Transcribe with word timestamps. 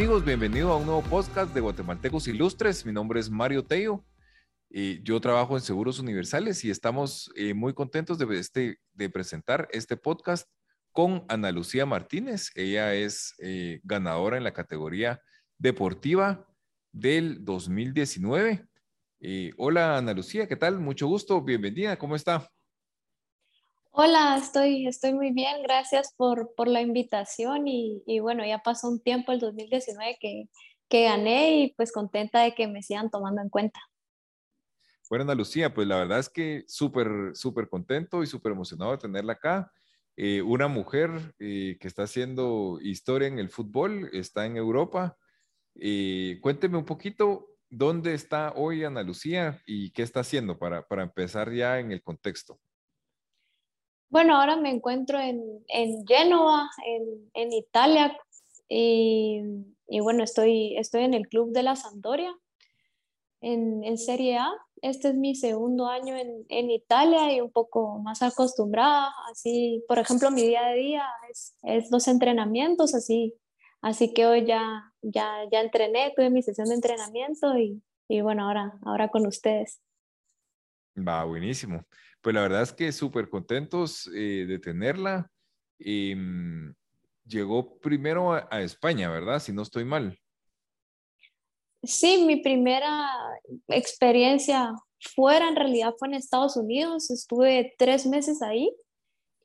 amigos? 0.00 0.24
Bienvenido 0.24 0.72
a 0.72 0.78
un 0.78 0.86
nuevo 0.86 1.02
podcast 1.02 1.52
de 1.52 1.60
Guatemaltecos 1.60 2.26
Ilustres. 2.26 2.86
Mi 2.86 2.92
nombre 2.92 3.20
es 3.20 3.28
Mario 3.28 3.66
Tello. 3.66 4.02
y 4.70 5.02
yo 5.02 5.20
trabajo 5.20 5.58
en 5.58 5.62
Seguros 5.62 5.98
Universales 5.98 6.64
y 6.64 6.70
estamos 6.70 7.30
eh, 7.36 7.52
muy 7.52 7.74
contentos 7.74 8.16
de, 8.16 8.38
este, 8.38 8.78
de 8.94 9.10
presentar 9.10 9.68
este 9.72 9.98
podcast 9.98 10.48
con 10.90 11.26
Ana 11.28 11.52
Lucía 11.52 11.84
Martínez. 11.84 12.50
Ella 12.54 12.94
es 12.94 13.34
eh, 13.40 13.80
ganadora 13.84 14.38
en 14.38 14.44
la 14.44 14.54
categoría 14.54 15.20
deportiva 15.58 16.48
del 16.92 17.44
2019. 17.44 18.66
Eh, 19.20 19.52
hola 19.58 19.98
Ana 19.98 20.14
Lucía, 20.14 20.48
¿qué 20.48 20.56
tal? 20.56 20.80
Mucho 20.80 21.08
gusto, 21.08 21.42
bienvenida, 21.42 21.98
¿cómo 21.98 22.16
está? 22.16 22.50
Hola, 23.92 24.38
estoy, 24.38 24.86
estoy 24.86 25.12
muy 25.12 25.32
bien, 25.32 25.62
gracias 25.64 26.14
por, 26.16 26.54
por 26.54 26.68
la 26.68 26.80
invitación 26.80 27.66
y, 27.66 28.02
y, 28.06 28.20
bueno, 28.20 28.46
ya 28.46 28.58
pasó 28.58 28.88
un 28.88 29.00
tiempo 29.02 29.32
el 29.32 29.40
2019 29.40 30.16
que, 30.20 30.44
que 30.88 31.04
gané 31.04 31.58
y 31.58 31.74
pues 31.74 31.90
contenta 31.90 32.40
de 32.40 32.54
que 32.54 32.68
me 32.68 32.82
sigan 32.82 33.10
tomando 33.10 33.42
en 33.42 33.48
cuenta. 33.48 33.80
Bueno, 35.08 35.24
Ana 35.24 35.34
Lucía, 35.34 35.74
pues 35.74 35.88
la 35.88 35.96
verdad 35.96 36.20
es 36.20 36.28
que 36.28 36.64
súper, 36.68 37.32
súper 37.34 37.68
contento 37.68 38.22
y 38.22 38.28
súper 38.28 38.52
emocionado 38.52 38.92
de 38.92 38.98
tenerla 38.98 39.32
acá. 39.32 39.72
Eh, 40.16 40.40
una 40.40 40.68
mujer 40.68 41.10
eh, 41.40 41.76
que 41.80 41.88
está 41.88 42.04
haciendo 42.04 42.78
historia 42.80 43.26
en 43.26 43.40
el 43.40 43.48
fútbol, 43.50 44.08
está 44.12 44.46
en 44.46 44.56
Europa. 44.56 45.16
Eh, 45.74 46.38
cuénteme 46.40 46.78
un 46.78 46.84
poquito 46.84 47.56
dónde 47.68 48.14
está 48.14 48.52
hoy 48.54 48.84
Ana 48.84 49.02
Lucía 49.02 49.60
y 49.66 49.90
qué 49.90 50.02
está 50.02 50.20
haciendo 50.20 50.58
para, 50.60 50.86
para 50.86 51.02
empezar 51.02 51.52
ya 51.52 51.80
en 51.80 51.90
el 51.90 52.02
contexto. 52.02 52.60
Bueno, 54.10 54.36
ahora 54.36 54.56
me 54.56 54.70
encuentro 54.70 55.20
en, 55.20 55.64
en 55.68 56.04
Génova, 56.04 56.68
en, 56.84 57.30
en 57.32 57.52
Italia, 57.52 58.16
y, 58.68 59.40
y, 59.88 60.00
bueno, 60.00 60.24
estoy, 60.24 60.76
estoy 60.76 61.04
en 61.04 61.14
el 61.14 61.28
club 61.28 61.52
de 61.52 61.62
la 61.62 61.76
Sampdoria, 61.76 62.32
en, 63.40 63.84
en 63.84 63.98
Serie 63.98 64.38
A. 64.38 64.50
Este 64.82 65.10
es 65.10 65.14
mi 65.14 65.36
segundo 65.36 65.86
año 65.86 66.16
en, 66.16 66.44
en, 66.48 66.70
Italia 66.70 67.32
y 67.32 67.40
un 67.40 67.52
poco 67.52 67.98
más 68.00 68.22
acostumbrada. 68.22 69.12
Así, 69.30 69.84
por 69.86 69.98
ejemplo, 70.00 70.30
mi 70.32 70.42
día 70.42 70.66
a 70.66 70.72
día 70.72 71.04
es, 71.30 71.54
es 71.62 71.90
los 71.92 72.08
entrenamientos, 72.08 72.94
así, 72.94 73.34
así 73.80 74.12
que 74.12 74.26
hoy 74.26 74.44
ya, 74.44 74.92
ya, 75.02 75.44
ya 75.52 75.60
entrené, 75.60 76.12
tuve 76.16 76.30
mi 76.30 76.42
sesión 76.42 76.68
de 76.68 76.74
entrenamiento 76.74 77.56
y, 77.56 77.80
y 78.08 78.22
bueno, 78.22 78.46
ahora, 78.48 78.78
ahora 78.84 79.08
con 79.08 79.26
ustedes. 79.26 79.80
Va, 80.96 81.24
buenísimo. 81.24 81.84
Pues 82.20 82.34
la 82.34 82.42
verdad 82.42 82.62
es 82.62 82.72
que 82.72 82.92
súper 82.92 83.28
contentos 83.28 84.10
eh, 84.14 84.44
de 84.46 84.58
tenerla. 84.58 85.30
Eh, 85.78 86.16
llegó 87.24 87.78
primero 87.78 88.32
a, 88.32 88.60
España, 88.60 89.10
¿verdad? 89.10 89.38
Si 89.38 89.52
no 89.52 89.62
estoy 89.62 89.84
mal. 89.84 90.18
Sí, 91.82 92.24
mi 92.26 92.42
primera 92.42 93.08
experiencia 93.68 94.74
fuera 95.14 95.48
en 95.48 95.56
realidad 95.56 95.94
fue 95.98 96.08
en 96.08 96.14
Estados 96.14 96.56
Unidos. 96.56 97.10
Estuve 97.10 97.74
tres 97.78 98.06
meses 98.06 98.42
ahí 98.42 98.70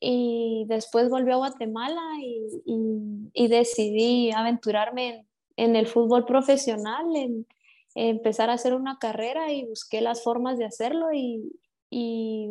y 0.02 0.66
después 0.68 1.10
volví 1.10 1.32
a 1.32 1.38
Guatemala 1.38 2.02
y, 2.22 3.32
y, 3.34 3.48
decidí 3.48 4.32
aventurarme 4.32 5.26
en, 5.56 5.76
el 5.78 5.88
fútbol 5.88 6.26
profesional, 6.26 7.06
empezar 7.96 8.50
a 8.50 8.54
hacer 8.54 8.74
una 8.74 9.00
carrera 9.00 9.52
y 9.52 9.66
busqué 9.66 10.02
las 10.02 10.22
formas 10.22 10.58
de 10.58 10.66
hacerlo 10.66 11.14
y, 11.14 11.50
y, 11.90 12.50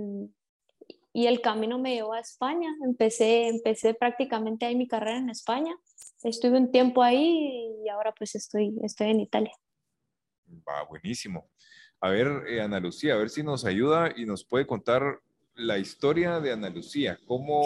y, 1.12 1.26
el 1.26 1.40
camino 1.42 1.78
me 1.78 1.94
llevó 1.94 2.14
a 2.14 2.20
España. 2.20 2.74
Empecé, 2.82 3.48
empecé 3.48 3.94
prácticamente 3.94 4.64
ahí 4.66 4.74
mi 4.74 4.88
carrera 4.88 5.18
en 5.18 5.30
España. 5.30 5.76
Estuve 6.22 6.58
un 6.58 6.72
tiempo 6.72 7.02
ahí 7.02 7.76
y 7.84 7.88
ahora 7.90 8.12
pues 8.12 8.34
estoy, 8.34 8.74
estoy 8.82 9.10
en 9.10 9.20
Italia. 9.20 9.52
Va, 10.66 10.84
buenísimo. 10.84 11.50
A 12.00 12.08
ver, 12.08 12.44
eh, 12.48 12.60
Ana 12.60 12.80
Lucía, 12.80 13.14
a 13.14 13.18
ver 13.18 13.30
si 13.30 13.42
nos 13.42 13.64
ayuda 13.64 14.12
y 14.16 14.24
nos 14.24 14.44
puede 14.44 14.66
contar 14.66 15.20
la 15.54 15.78
historia 15.78 16.40
de 16.40 16.52
Ana 16.52 16.68
Lucía, 16.68 17.18
cómo 17.26 17.62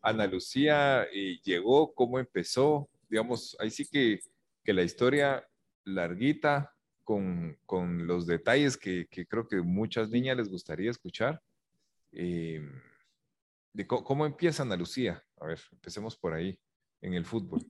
Ana 0.00 0.26
Lucía 0.26 1.04
eh, 1.12 1.38
llegó, 1.44 1.92
cómo 1.92 2.18
empezó, 2.18 2.88
digamos, 3.08 3.56
ahí 3.60 3.70
sí 3.70 3.86
que, 3.86 4.20
que 4.64 4.72
la 4.72 4.82
historia 4.82 5.46
larguita, 5.84 6.74
con, 7.10 7.58
con 7.66 8.06
los 8.06 8.24
detalles 8.24 8.76
que, 8.76 9.08
que, 9.10 9.26
creo 9.26 9.48
que 9.48 9.56
muchas 9.56 10.10
niñas 10.10 10.36
les 10.36 10.48
gustaría 10.48 10.92
escuchar. 10.92 11.42
Eh, 12.12 12.62
de 13.72 13.84
cómo, 13.84 14.26
empieza 14.26 14.62
Ana 14.62 14.76
Lucía. 14.76 15.20
A 15.40 15.46
ver, 15.46 15.58
empecemos 15.72 16.16
por 16.16 16.34
ahí, 16.34 16.56
en 17.00 17.14
el 17.14 17.24
fútbol. 17.24 17.66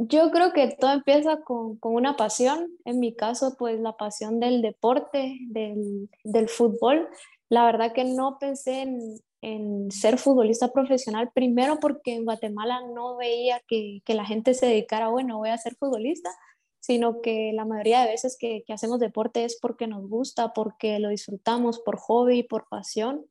Yo 0.00 0.32
creo 0.32 0.52
que 0.52 0.76
todo 0.80 0.90
empieza 0.90 1.42
con, 1.42 1.76
con 1.76 1.94
una 1.94 2.16
pasión. 2.16 2.68
En 2.84 2.98
mi 2.98 3.14
caso, 3.14 3.54
pues 3.56 3.78
la 3.78 3.96
pasión 3.96 4.40
del 4.40 4.62
deporte, 4.62 5.38
del, 5.42 6.10
del 6.24 6.48
fútbol. 6.48 7.08
La 7.48 7.66
verdad 7.66 7.92
que 7.92 8.02
no 8.02 8.36
pensé 8.40 8.82
en, 8.82 9.20
en, 9.42 9.92
ser 9.92 10.18
futbolista 10.18 10.72
profesional, 10.72 11.30
primero 11.32 11.78
porque 11.78 12.16
en 12.16 12.24
Guatemala 12.24 12.80
no 12.92 13.16
veía 13.16 13.60
que, 13.68 14.02
que 14.04 14.14
la 14.14 14.24
gente 14.24 14.54
se 14.54 14.66
dedicara, 14.66 15.06
bueno, 15.06 15.38
voy 15.38 15.50
a 15.50 15.56
ser 15.56 15.76
futbolista, 15.76 16.30
sino 16.86 17.20
que 17.20 17.50
la 17.52 17.64
mayoría 17.64 18.02
de 18.02 18.10
veces 18.12 18.36
que, 18.38 18.62
que, 18.64 18.72
hacemos 18.72 19.00
deporte 19.00 19.44
es 19.44 19.58
porque 19.60 19.88
nos 19.88 20.08
gusta, 20.08 20.52
porque 20.52 21.00
lo 21.00 21.08
disfrutamos, 21.08 21.80
por 21.80 21.96
hobby, 21.98 22.44
por 22.44 22.68
pasión. 22.68 23.26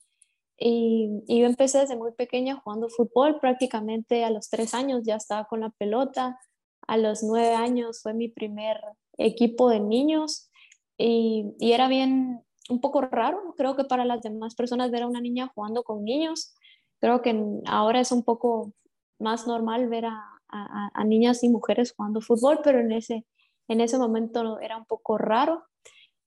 Y, 0.58 1.24
y, 1.26 1.40
yo 1.40 1.46
empecé 1.46 1.80
desde 1.80 1.96
muy 1.96 2.12
pequeña 2.12 2.58
jugando 2.58 2.90
fútbol, 2.90 3.40
prácticamente 3.40 4.26
a 4.26 4.30
los 4.30 4.50
tres 4.50 4.74
años 4.74 5.04
ya 5.06 5.16
estaba 5.16 5.46
con 5.46 5.62
la 5.62 5.70
pelota, 5.70 6.38
a 6.86 6.98
los 6.98 7.24
nueve 7.24 7.56
años 7.56 8.02
fue 8.02 8.14
mi 8.14 8.28
primer 8.28 8.78
equipo 9.18 9.70
de 9.70 9.80
niños 9.80 10.52
y, 10.98 11.56
y 11.58 11.72
era 11.72 11.88
bien, 11.88 12.42
un 12.70 12.82
poco 12.82 13.02
raro, 13.02 13.54
creo 13.56 13.78
que 13.78 13.86
para 13.86 14.04
las 14.04 14.22
demás 14.22 14.56
personas 14.56 14.92
ver 14.92 15.04
a 15.04 15.08
una 15.08 15.22
niña 15.22 15.50
jugando 15.56 15.84
con 15.84 16.04
niños, 16.04 16.56
creo 17.00 17.22
que 17.22 17.42
ahora 17.68 18.02
es 18.02 18.12
un 18.12 18.24
poco 18.24 18.74
más 19.18 19.48
normal 19.48 19.88
ver 19.88 20.08
a, 20.08 20.20
a, 20.50 20.90
a 20.94 21.04
niñas 21.06 21.42
y 21.44 21.50
mujeres 21.50 21.94
jugando 21.96 22.20
fútbol, 22.20 22.60
pero 22.64 22.80
en 22.80 22.92
ese, 22.92 23.26
en 23.68 23.82
ese 23.82 23.98
momento 23.98 24.60
era 24.60 24.78
un 24.78 24.86
poco 24.86 25.18
raro, 25.18 25.64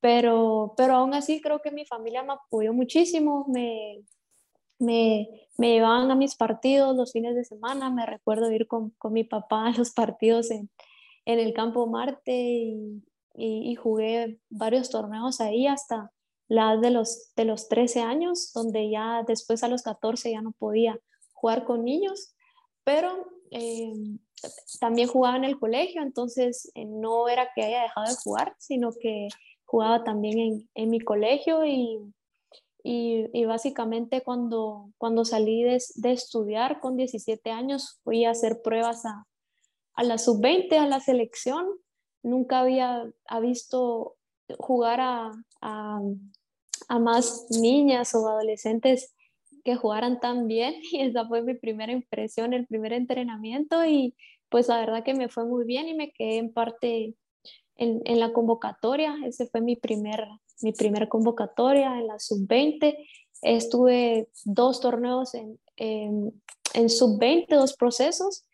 pero, 0.01 0.75
pero 0.77 0.95
aún 0.95 1.15
así 1.15 1.41
creo 1.41 1.61
que 1.61 1.71
mi 1.71 1.85
familia 1.85 2.23
me 2.23 2.35
apoyó 2.35 2.73
muchísimo, 2.73 3.47
me, 3.49 4.03
me, 4.79 5.29
me 5.57 5.73
llevaban 5.73 6.11
a 6.11 6.15
mis 6.15 6.37
partidos 6.37 6.97
los 6.97 7.13
fines 7.13 7.35
de 7.35 7.45
semana, 7.45 7.91
me 7.91 8.07
recuerdo 8.07 8.51
ir 8.53 8.67
con, 8.67 8.91
con 8.91 9.13
mi 9.13 9.25
papá 9.25 9.69
a 9.69 9.73
los 9.77 9.91
partidos 9.93 10.51
en, 10.51 10.71
en 11.25 11.39
el 11.41 11.53
campo 11.53 11.87
Marte 11.87 12.33
y, 12.33 13.03
y, 13.35 13.71
y, 13.71 13.75
jugué 13.75 14.41
varios 14.51 14.91
torneos 14.91 15.41
ahí 15.41 15.67
hasta 15.67 16.13
la 16.49 16.77
de 16.77 16.91
los, 16.91 17.33
de 17.37 17.45
los 17.45 17.69
13 17.69 18.01
años, 18.01 18.53
donde 18.55 18.91
ya 18.91 19.23
después 19.27 19.63
a 19.63 19.69
los 19.69 19.83
14 19.83 20.33
ya 20.33 20.41
no 20.41 20.53
podía 20.53 20.99
jugar 21.33 21.65
con 21.65 21.85
niños, 21.85 22.35
pero 22.85 23.29
eh, 23.51 23.93
también 24.81 25.09
jugaba 25.09 25.37
en 25.37 25.45
el 25.45 25.59
colegio, 25.59 26.03
entonces 26.03 26.71
eh, 26.75 26.85
no 26.85 27.29
era 27.29 27.51
que 27.55 27.63
haya 27.63 27.83
dejado 27.83 28.07
de 28.07 28.17
jugar, 28.23 28.55
sino 28.59 28.91
que 28.93 29.29
jugaba 29.65 30.05
también 30.05 30.39
en, 30.39 30.71
en 30.75 30.91
mi 30.91 31.01
colegio 31.01 31.65
y, 31.65 31.99
y, 32.83 33.27
y, 33.33 33.45
básicamente 33.45 34.23
cuando, 34.23 34.91
cuando 34.97 35.25
salí 35.25 35.63
de, 35.63 35.83
de, 35.97 36.13
estudiar 36.13 36.81
con 36.81 36.97
17 36.97 37.51
años 37.51 38.01
fui 38.05 38.25
a 38.25 38.31
hacer 38.31 38.63
pruebas 38.63 39.05
a, 39.05 39.27
a 39.95 40.03
la 40.05 40.17
sub-20, 40.17 40.79
a 40.79 40.87
la 40.87 41.01
selección. 41.01 41.67
Nunca 42.23 42.61
había 42.61 43.13
visto 43.43 44.17
jugar 44.59 45.01
a, 45.01 45.33
a, 45.61 46.01
a 46.89 46.99
más 46.99 47.47
niñas 47.51 48.15
o 48.15 48.27
adolescentes 48.29 49.13
que 49.69 49.77
jugaran 49.77 50.19
tan 50.19 50.49
bien 50.49 50.77
y 50.93 51.03
esa 51.03 51.27
fue 51.27 51.43
mi 51.43 51.53
primera 51.53 51.93
impresión, 51.93 52.55
el 52.55 52.67
primer 52.67 52.95
entrenamiento 52.95 53.85
y 53.85 54.15
pues 54.49 54.69
la 54.69 54.79
verdad 54.79 55.05
que 55.05 55.13
me 55.13 55.29
fue 55.29 55.45
muy 55.45 55.67
bien 55.67 55.89
y 55.89 55.95
me 55.95 56.11
quedé 56.11 56.39
en 56.39 56.55
parte 56.55 57.15
en, 57.77 58.01
en 58.07 58.19
la 58.19 58.33
convocatoria, 58.33 59.15
ese 59.27 59.47
fue 59.47 59.61
mi 59.61 59.77
primer, 59.77 60.27
mi 60.63 60.73
primer 60.73 61.09
convocatoria 61.09 61.99
en 61.99 62.07
la 62.07 62.19
sub-20, 62.19 62.97
estuve 63.43 64.31
dos 64.47 64.81
torneos 64.81 65.35
en, 65.35 65.61
en, 65.77 66.33
en 66.73 66.89
sub-20, 66.89 67.55
dos 67.55 67.77
procesos 67.77 68.47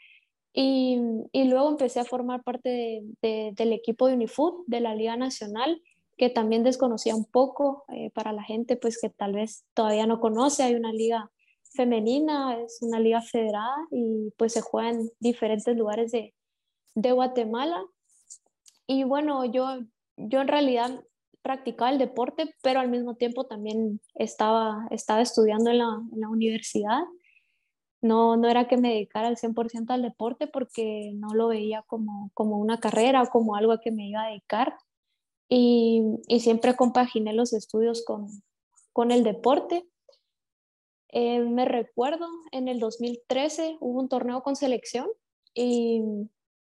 y, 0.53 0.99
y, 1.31 1.45
luego 1.45 1.71
empecé 1.71 2.01
a 2.01 2.05
formar 2.05 2.43
parte 2.43 2.69
de, 2.69 3.03
de, 3.23 3.53
del 3.55 3.73
equipo 3.73 4.09
de 4.09 4.15
Unifood, 4.15 4.65
de 4.67 4.81
la 4.81 4.97
Liga 4.97 5.17
Nacional 5.17 5.81
que 6.17 6.31
también 6.31 6.63
desconocía 6.63 7.17
un 7.17 7.25
poco 7.25 7.85
eh, 7.89 8.11
para 8.11 8.33
la 8.33 8.43
gente 8.43 8.77
pues 8.77 9.01
que 9.01 9.11
tal 9.11 9.33
vez 9.33 9.65
todavía 9.75 10.07
no 10.07 10.21
conoce. 10.21 10.63
Hay 10.63 10.75
una 10.75 10.93
liga 10.93 11.31
femenina, 11.75 12.59
es 12.61 12.79
una 12.83 13.01
liga 13.01 13.21
federada 13.21 13.77
y 13.91 14.33
pues 14.37 14.53
se 14.53 14.61
juega 14.61 14.91
en 14.91 15.11
diferentes 15.19 15.77
lugares 15.77 16.13
de, 16.13 16.35
de 16.95 17.13
Guatemala. 17.13 17.85
Y 18.87 19.05
bueno, 19.05 19.45
yo, 19.45 19.81
yo 20.17 20.41
en 20.41 20.49
realidad 20.49 21.05
practicaba 21.43 21.91
el 21.91 21.99
deporte, 21.99 22.55
pero 22.63 22.81
al 22.81 22.89
mismo 22.89 23.17
tiempo 23.17 23.45
también 23.45 24.01
estaba, 24.15 24.87
estaba 24.91 25.21
estudiando 25.21 25.71
en 25.71 25.79
la, 25.79 26.29
universidad. 26.29 27.01
no, 28.01 28.37
no 28.37 28.49
era 28.49 28.69
que 28.69 28.77
me 28.77 28.91
dedicara 28.91 29.29
al 29.29 29.37
100% 29.37 29.91
al 29.91 30.03
deporte 30.03 30.47
porque 30.47 31.13
no 31.17 31.29
lo 31.35 31.49
veía 31.49 31.83
como, 31.87 32.31
como 32.35 32.59
una 32.59 32.79
carrera 32.79 33.23
o 33.23 33.27
como 33.27 33.57
algo 33.57 33.73
a 33.73 33.81
que 33.81 33.91
me 33.91 34.09
iba 34.09 34.23
a 34.23 34.29
dedicar. 34.29 34.77
Y, 35.57 36.03
y 36.27 36.41
siempre 36.41 36.75
compaginé 36.75 37.33
los 37.33 37.53
estudios 37.53 38.05
con, 38.05 38.27
con 38.93 39.13
el 39.13 39.23
deporte. 39.23 39.87
Eh, 41.11 41.39
me 41.39 41.65
recuerdo, 41.65 42.27
en 42.51 42.67
el 42.67 42.81
2013 42.81 43.77
hubo 43.79 44.01
un 44.01 44.09
torneo 44.09 44.43
con 44.43 44.57
selección 44.57 45.07
y, 45.55 46.03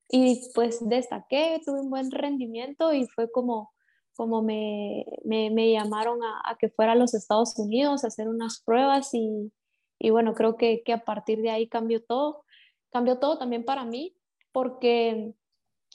y 0.08 0.52
pues 0.54 0.88
destaqué, 0.88 1.60
tuve 1.66 1.82
un 1.82 1.90
buen 1.90 2.12
rendimiento 2.12 2.94
y 2.94 3.08
fue 3.08 3.32
como, 3.32 3.74
como 4.16 4.44
me, 4.44 5.04
me, 5.24 5.50
me 5.50 5.72
llamaron 5.72 6.24
a, 6.24 6.44
a, 6.46 6.56
que 6.56 6.70
fuera 6.70 6.92
a 6.92 6.96
los 6.96 7.16
Estados 7.16 7.58
Unidos 7.58 8.04
a 8.04 8.08
hacer 8.10 8.30
unas 8.30 8.62
pruebas 8.64 9.16
y, 9.16 9.52
y 9.98 10.12
bueno, 10.12 10.36
creo 10.36 10.58
que, 10.58 10.84
que, 10.84 10.94
a 10.94 11.04
partir 11.04 11.42
de 11.42 11.50
ahí 11.50 11.68
cambió 11.68 12.04
todo. 12.04 12.44
Cambió 12.92 13.18
todo 13.18 13.40
también 13.40 13.66
para 13.66 13.84
mí, 13.84 14.16
porque 14.52 15.34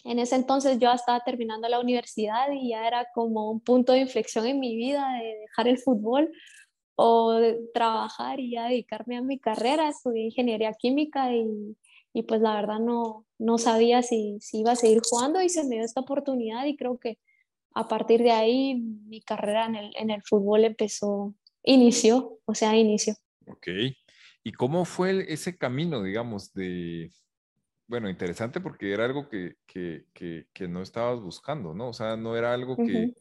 en 0.04 0.18
ese 0.18 0.36
entonces 0.36 0.78
yo 0.78 0.92
estaba 0.92 1.20
terminando 1.20 1.68
la 1.68 1.80
universidad 1.80 2.50
y 2.52 2.70
ya 2.70 2.86
era 2.86 3.08
como 3.14 3.50
un 3.50 3.60
punto 3.60 3.92
de 3.92 4.00
inflexión 4.00 4.46
en 4.46 4.58
mi 4.58 4.76
vida 4.76 5.06
de 5.18 5.40
dejar 5.40 5.68
el 5.68 5.78
fútbol 5.78 6.32
o 6.96 7.38
trabajar 7.74 8.40
y 8.40 8.52
ya 8.52 8.68
dedicarme 8.68 9.18
a 9.18 9.22
mi 9.22 9.38
carrera. 9.38 9.88
Estudié 9.88 10.26
ingeniería 10.26 10.72
química 10.72 11.34
y, 11.34 11.76
y 12.14 12.22
pues 12.22 12.40
la 12.40 12.54
verdad 12.54 12.78
no, 12.78 13.26
no 13.38 13.58
sabía 13.58 14.02
si, 14.02 14.38
si 14.40 14.60
iba 14.60 14.72
a 14.72 14.76
seguir 14.76 15.00
jugando 15.08 15.42
y 15.42 15.48
se 15.48 15.64
me 15.64 15.76
dio 15.76 15.84
esta 15.84 16.00
oportunidad 16.00 16.64
y 16.64 16.76
creo 16.76 16.98
que 16.98 17.18
a 17.74 17.86
partir 17.86 18.22
de 18.22 18.32
ahí 18.32 18.74
mi 18.74 19.20
carrera 19.20 19.66
en 19.66 19.76
el, 19.76 19.92
en 19.96 20.10
el 20.10 20.22
fútbol 20.22 20.64
empezó, 20.64 21.34
inició, 21.62 22.38
o 22.44 22.54
sea, 22.54 22.76
inició. 22.76 23.14
Ok. 23.46 23.68
¿Y 24.42 24.52
cómo 24.52 24.84
fue 24.84 25.32
ese 25.32 25.56
camino, 25.56 26.02
digamos, 26.02 26.52
de, 26.54 27.10
bueno, 27.90 28.08
interesante 28.08 28.60
porque 28.60 28.92
era 28.92 29.04
algo 29.04 29.28
que, 29.28 29.56
que, 29.66 30.06
que, 30.14 30.46
que 30.52 30.68
no 30.68 30.80
estabas 30.80 31.20
buscando, 31.20 31.74
¿no? 31.74 31.88
O 31.88 31.92
sea, 31.92 32.16
no 32.16 32.36
era 32.36 32.54
algo 32.54 32.76
que, 32.76 33.14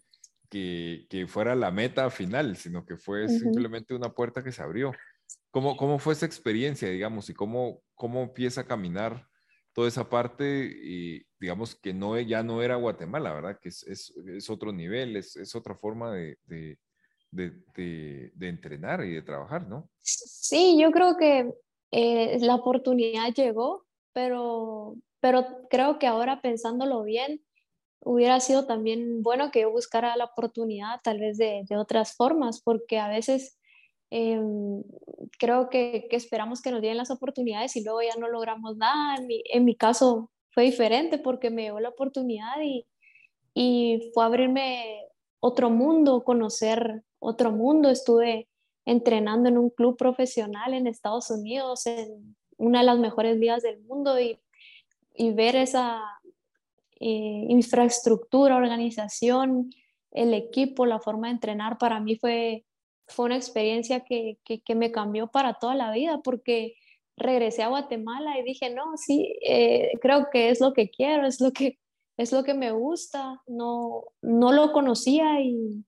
que, 0.47 1.07
que, 1.09 1.25
fuera 1.25 1.55
la 1.55 1.71
meta 1.71 2.07
final, 2.11 2.55
sino 2.55 2.85
que 2.85 2.95
fue 2.95 3.27
simplemente 3.27 3.95
una 3.95 4.13
puerta 4.13 4.43
que 4.43 4.51
se 4.51 4.61
abrió. 4.61 4.91
¿Cómo, 5.49 5.75
¿Cómo 5.75 5.97
fue 5.97 6.13
esa 6.13 6.27
experiencia, 6.27 6.87
digamos, 6.87 7.31
y 7.31 7.33
cómo, 7.33 7.81
cómo 7.95 8.21
empieza 8.21 8.61
a 8.61 8.67
caminar 8.67 9.27
toda 9.73 9.87
esa 9.87 10.07
parte, 10.07 10.71
y, 10.83 11.25
digamos, 11.39 11.73
que 11.73 11.91
no, 11.91 12.19
ya 12.19 12.43
no 12.43 12.61
era 12.61 12.75
Guatemala, 12.75 13.33
¿verdad? 13.33 13.57
Que 13.59 13.69
es, 13.69 13.81
es, 13.87 14.15
es 14.27 14.51
otro 14.51 14.71
nivel, 14.71 15.15
es, 15.15 15.35
es 15.35 15.55
otra 15.55 15.73
forma 15.73 16.13
de, 16.13 16.37
de, 16.45 16.77
de, 17.31 18.31
de, 18.35 18.47
entrenar 18.47 19.03
y 19.03 19.15
de 19.15 19.23
trabajar, 19.23 19.67
¿no? 19.67 19.89
Sí, 20.01 20.77
yo 20.79 20.91
creo 20.91 21.17
que 21.17 21.51
eh, 21.89 22.37
la 22.39 22.53
oportunidad 22.53 23.33
llegó, 23.33 23.88
pero, 24.13 24.95
pero 25.19 25.45
creo 25.69 25.99
que 25.99 26.07
ahora 26.07 26.41
pensándolo 26.41 27.03
bien, 27.03 27.41
hubiera 28.01 28.39
sido 28.39 28.65
también 28.65 29.23
bueno 29.23 29.51
que 29.51 29.61
yo 29.61 29.71
buscara 29.71 30.15
la 30.15 30.25
oportunidad 30.25 30.99
tal 31.03 31.19
vez 31.19 31.37
de, 31.37 31.63
de 31.67 31.77
otras 31.77 32.15
formas, 32.15 32.61
porque 32.61 32.99
a 32.99 33.09
veces 33.09 33.57
eh, 34.11 34.39
creo 35.37 35.69
que, 35.69 36.07
que, 36.09 36.15
esperamos 36.15 36.61
que 36.61 36.71
nos 36.71 36.81
den 36.81 36.97
las 36.97 37.11
oportunidades 37.11 37.75
y 37.75 37.83
luego 37.83 38.01
ya 38.01 38.15
no 38.19 38.27
logramos 38.29 38.77
nada. 38.77 39.15
En 39.17 39.27
mi, 39.27 39.43
en 39.51 39.65
mi 39.65 39.75
caso 39.75 40.31
fue 40.51 40.63
diferente 40.63 41.17
porque 41.17 41.49
me 41.49 41.63
dio 41.63 41.79
la 41.79 41.89
oportunidad 41.89 42.61
y, 42.63 42.87
y 43.53 44.11
fue 44.13 44.25
abrirme 44.25 45.05
otro 45.39 45.69
mundo, 45.69 46.23
conocer 46.23 47.03
otro 47.19 47.51
mundo. 47.51 47.89
Estuve 47.89 48.47
entrenando 48.85 49.49
en 49.49 49.57
un 49.57 49.69
club 49.69 49.97
profesional 49.97 50.73
en 50.73 50.87
Estados 50.87 51.29
Unidos, 51.29 51.85
en 51.85 52.35
una 52.59 52.79
de 52.79 52.85
las 52.85 52.99
mejores 52.99 53.37
ligas 53.37 53.63
del 53.63 53.79
mundo 53.81 54.19
y, 54.19 54.37
y 55.15 55.31
ver 55.31 55.55
esa 55.55 56.01
eh, 56.99 57.45
infraestructura, 57.49 58.57
organización, 58.57 59.71
el 60.11 60.33
equipo, 60.33 60.85
la 60.85 60.99
forma 60.99 61.27
de 61.27 61.33
entrenar, 61.33 61.77
para 61.77 61.99
mí 61.99 62.17
fue, 62.17 62.65
fue 63.07 63.25
una 63.25 63.37
experiencia 63.37 64.01
que, 64.01 64.37
que, 64.43 64.75
me 64.75 64.91
cambió 64.91 65.27
para 65.27 65.53
toda 65.53 65.75
la 65.75 65.91
vida 65.91 66.19
porque 66.23 66.75
regresé 67.15 67.63
a 67.63 67.69
Guatemala 67.69 68.37
y 68.37 68.43
dije, 68.43 68.69
no, 68.69 68.97
sí, 68.97 69.37
eh, 69.47 69.91
creo 70.01 70.27
que 70.31 70.49
es 70.49 70.59
lo 70.59 70.73
que 70.73 70.89
quiero, 70.89 71.25
es 71.25 71.39
lo 71.39 71.51
que, 71.51 71.79
es 72.17 72.31
lo 72.31 72.43
que 72.43 72.53
me 72.53 72.71
gusta, 72.71 73.41
no, 73.47 74.03
no 74.21 74.51
lo 74.51 74.73
conocía 74.73 75.41
y, 75.41 75.85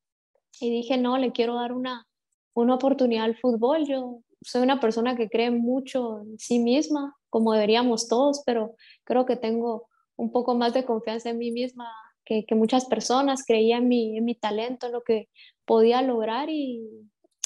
y 0.62 0.70
dije, 0.70 0.98
no, 0.98 1.18
le 1.18 1.32
quiero 1.32 1.56
dar 1.56 1.74
una, 1.74 2.08
una 2.54 2.76
oportunidad 2.76 3.26
al 3.26 3.36
fútbol. 3.36 3.86
Yo 3.88 4.22
soy 4.42 4.62
una 4.62 4.80
persona 4.80 5.16
que 5.16 5.30
cree 5.30 5.52
mucho 5.52 6.22
en 6.22 6.40
sí 6.40 6.60
misma, 6.60 7.16
como 7.30 7.54
deberíamos 7.54 8.08
todos, 8.08 8.42
pero 8.46 8.76
creo 9.04 9.26
que 9.26 9.36
tengo 9.36 9.88
un 10.16 10.32
poco 10.32 10.56
más 10.56 10.74
de 10.74 10.86
confianza 10.86 11.30
en 11.30 11.38
mí 11.38 11.52
misma 11.52 11.90
que, 12.26 12.46
muchas 12.56 12.86
personas. 12.86 13.44
Creía 13.46 13.78
en 13.78 13.88
mi, 13.88 14.18
en 14.18 14.26
mi 14.26 14.36
talento, 14.36 14.88
en 14.88 14.94
lo 14.94 15.04
que 15.04 15.30
podía 15.66 16.02
lograr 16.02 16.50
y 16.50 16.82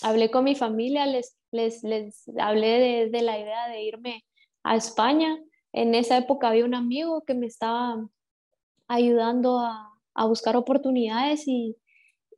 hablé 0.01 0.31
con 0.31 0.43
mi 0.43 0.55
familia, 0.55 1.05
les, 1.05 1.37
les, 1.51 1.83
les 1.83 2.23
hablé 2.37 2.79
de, 2.79 3.09
de 3.09 3.21
la 3.21 3.39
idea 3.39 3.67
de 3.67 3.83
irme 3.83 4.25
a 4.63 4.75
España. 4.75 5.37
En 5.73 5.95
esa 5.95 6.17
época 6.17 6.49
había 6.49 6.65
un 6.65 6.75
amigo 6.75 7.23
que 7.25 7.33
me 7.33 7.47
estaba 7.47 8.07
ayudando 8.87 9.59
a, 9.59 9.91
a 10.13 10.25
buscar 10.25 10.55
oportunidades 10.55 11.47
y, 11.47 11.75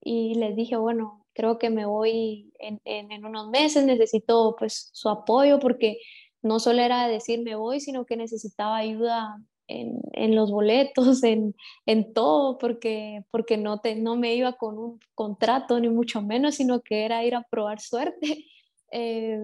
y 0.01 0.35
les 0.35 0.55
dije, 0.55 0.77
bueno, 0.77 1.16
creo 1.37 1.59
que 1.59 1.69
me 1.69 1.85
voy 1.85 2.51
en, 2.59 2.81
en, 2.83 3.23
unos 3.23 3.49
meses, 3.49 3.85
necesito 3.85 4.55
pues 4.57 4.89
su 4.91 5.07
apoyo 5.07 5.59
porque 5.59 5.99
no 6.41 6.59
solo 6.59 6.81
era 6.81 7.07
decir 7.07 7.43
me 7.43 7.55
voy, 7.55 7.79
sino 7.79 8.05
que 8.05 8.17
necesitaba 8.17 8.77
ayuda 8.77 9.37
en, 9.67 10.01
en 10.13 10.35
los 10.35 10.51
boletos, 10.51 11.23
en, 11.23 11.55
en, 11.85 12.13
todo, 12.13 12.57
porque, 12.57 13.23
porque 13.29 13.57
no, 13.57 13.79
te, 13.79 13.95
no 13.95 14.15
me 14.15 14.33
iba 14.33 14.53
con 14.53 14.79
un 14.79 14.99
contrato, 15.13 15.79
ni 15.79 15.89
mucho 15.89 16.23
menos, 16.23 16.55
sino 16.55 16.81
que 16.81 17.05
era 17.05 17.23
ir 17.23 17.35
a 17.35 17.43
probar 17.43 17.79
suerte. 17.79 18.45
Eh, 18.93 19.37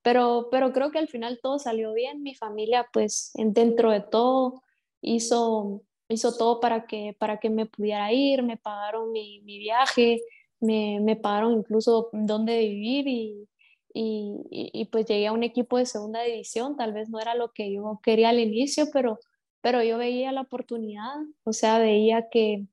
pero, 0.00 0.48
pero 0.50 0.72
creo 0.72 0.90
que 0.90 0.98
al 0.98 1.08
final 1.08 1.38
todo 1.42 1.58
salió 1.58 1.92
bien, 1.92 2.22
mi 2.22 2.34
familia 2.34 2.86
pues 2.94 3.30
dentro 3.34 3.90
de 3.90 4.00
todo 4.00 4.62
hizo 5.02 5.82
hizo 6.10 6.36
todo 6.36 6.60
para 6.60 6.86
que, 6.86 7.16
para 7.18 7.38
que 7.38 7.50
me 7.50 7.66
pudiera 7.66 8.12
ir, 8.12 8.42
me 8.42 8.56
pagaron 8.56 9.12
mi, 9.12 9.40
mi 9.42 9.58
viaje, 9.58 10.20
me, 10.60 11.00
me, 11.00 11.16
pagaron 11.16 11.54
incluso 11.54 12.10
dónde 12.12 12.58
vivir 12.58 13.08
y, 13.08 13.48
y, 13.94 14.44
y, 14.50 14.84
pues 14.86 15.06
llegué 15.06 15.26
a 15.28 15.32
un 15.32 15.42
equipo 15.42 15.78
de 15.78 15.86
segunda 15.86 16.22
división, 16.22 16.76
tal 16.76 16.92
vez 16.92 17.08
no 17.10 17.20
era 17.20 17.34
lo 17.34 17.52
que 17.52 17.72
yo 17.72 18.00
quería 18.02 18.30
al 18.30 18.38
inicio, 18.40 18.86
pero, 18.92 19.18
pero 19.60 19.82
yo 19.82 19.98
veía 19.98 20.32
la 20.32 20.42
oportunidad, 20.42 21.16
o 21.44 21.52
sea, 21.52 21.78
veía 21.78 22.28
que, 22.30 22.66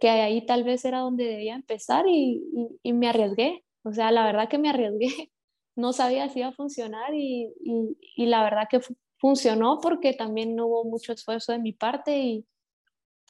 que 0.00 0.08
ahí 0.10 0.44
tal 0.46 0.64
vez 0.64 0.84
era 0.84 1.00
donde 1.00 1.24
debía 1.24 1.54
empezar 1.54 2.06
y, 2.08 2.42
y, 2.82 2.92
me 2.92 3.08
arriesgué, 3.08 3.64
o 3.84 3.92
sea, 3.92 4.10
la 4.12 4.24
verdad 4.24 4.48
que 4.48 4.58
me 4.58 4.70
arriesgué, 4.70 5.08
no 5.76 5.92
sabía 5.92 6.28
si 6.28 6.40
iba 6.40 6.48
a 6.48 6.52
funcionar 6.52 7.14
y, 7.14 7.52
y 8.16 8.26
la 8.26 8.42
verdad 8.42 8.68
que 8.70 8.80
funcionó 9.18 9.78
porque 9.80 10.12
también 10.14 10.56
no 10.56 10.66
hubo 10.66 10.84
mucho 10.84 11.12
esfuerzo 11.12 11.52
de 11.52 11.58
mi 11.58 11.72
parte 11.72 12.18
y, 12.18 12.46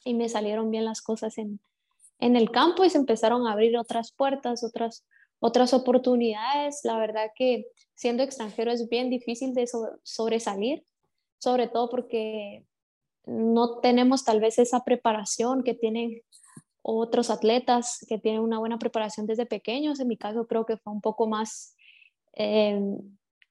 y 0.03 0.13
me 0.13 0.29
salieron 0.29 0.71
bien 0.71 0.85
las 0.85 1.01
cosas 1.01 1.37
en, 1.37 1.59
en 2.19 2.35
el 2.35 2.51
campo 2.51 2.83
y 2.85 2.89
se 2.89 2.97
empezaron 2.97 3.47
a 3.47 3.53
abrir 3.53 3.77
otras 3.77 4.11
puertas, 4.11 4.63
otras, 4.63 5.05
otras 5.39 5.73
oportunidades. 5.73 6.81
La 6.83 6.97
verdad 6.97 7.31
que 7.35 7.65
siendo 7.95 8.23
extranjero 8.23 8.71
es 8.71 8.87
bien 8.89 9.09
difícil 9.09 9.53
de 9.53 9.67
sobresalir, 10.03 10.83
sobre 11.39 11.67
todo 11.67 11.89
porque 11.89 12.65
no 13.25 13.79
tenemos 13.79 14.23
tal 14.23 14.39
vez 14.39 14.59
esa 14.59 14.83
preparación 14.83 15.63
que 15.63 15.73
tienen 15.73 16.21
otros 16.81 17.29
atletas 17.29 18.05
que 18.07 18.17
tienen 18.17 18.41
una 18.41 18.57
buena 18.57 18.79
preparación 18.79 19.25
desde 19.25 19.45
pequeños. 19.45 19.99
En 19.99 20.07
mi 20.07 20.17
caso 20.17 20.47
creo 20.47 20.65
que 20.65 20.77
fue 20.77 20.93
un 20.93 21.01
poco 21.01 21.27
más 21.27 21.75
eh, 22.33 22.79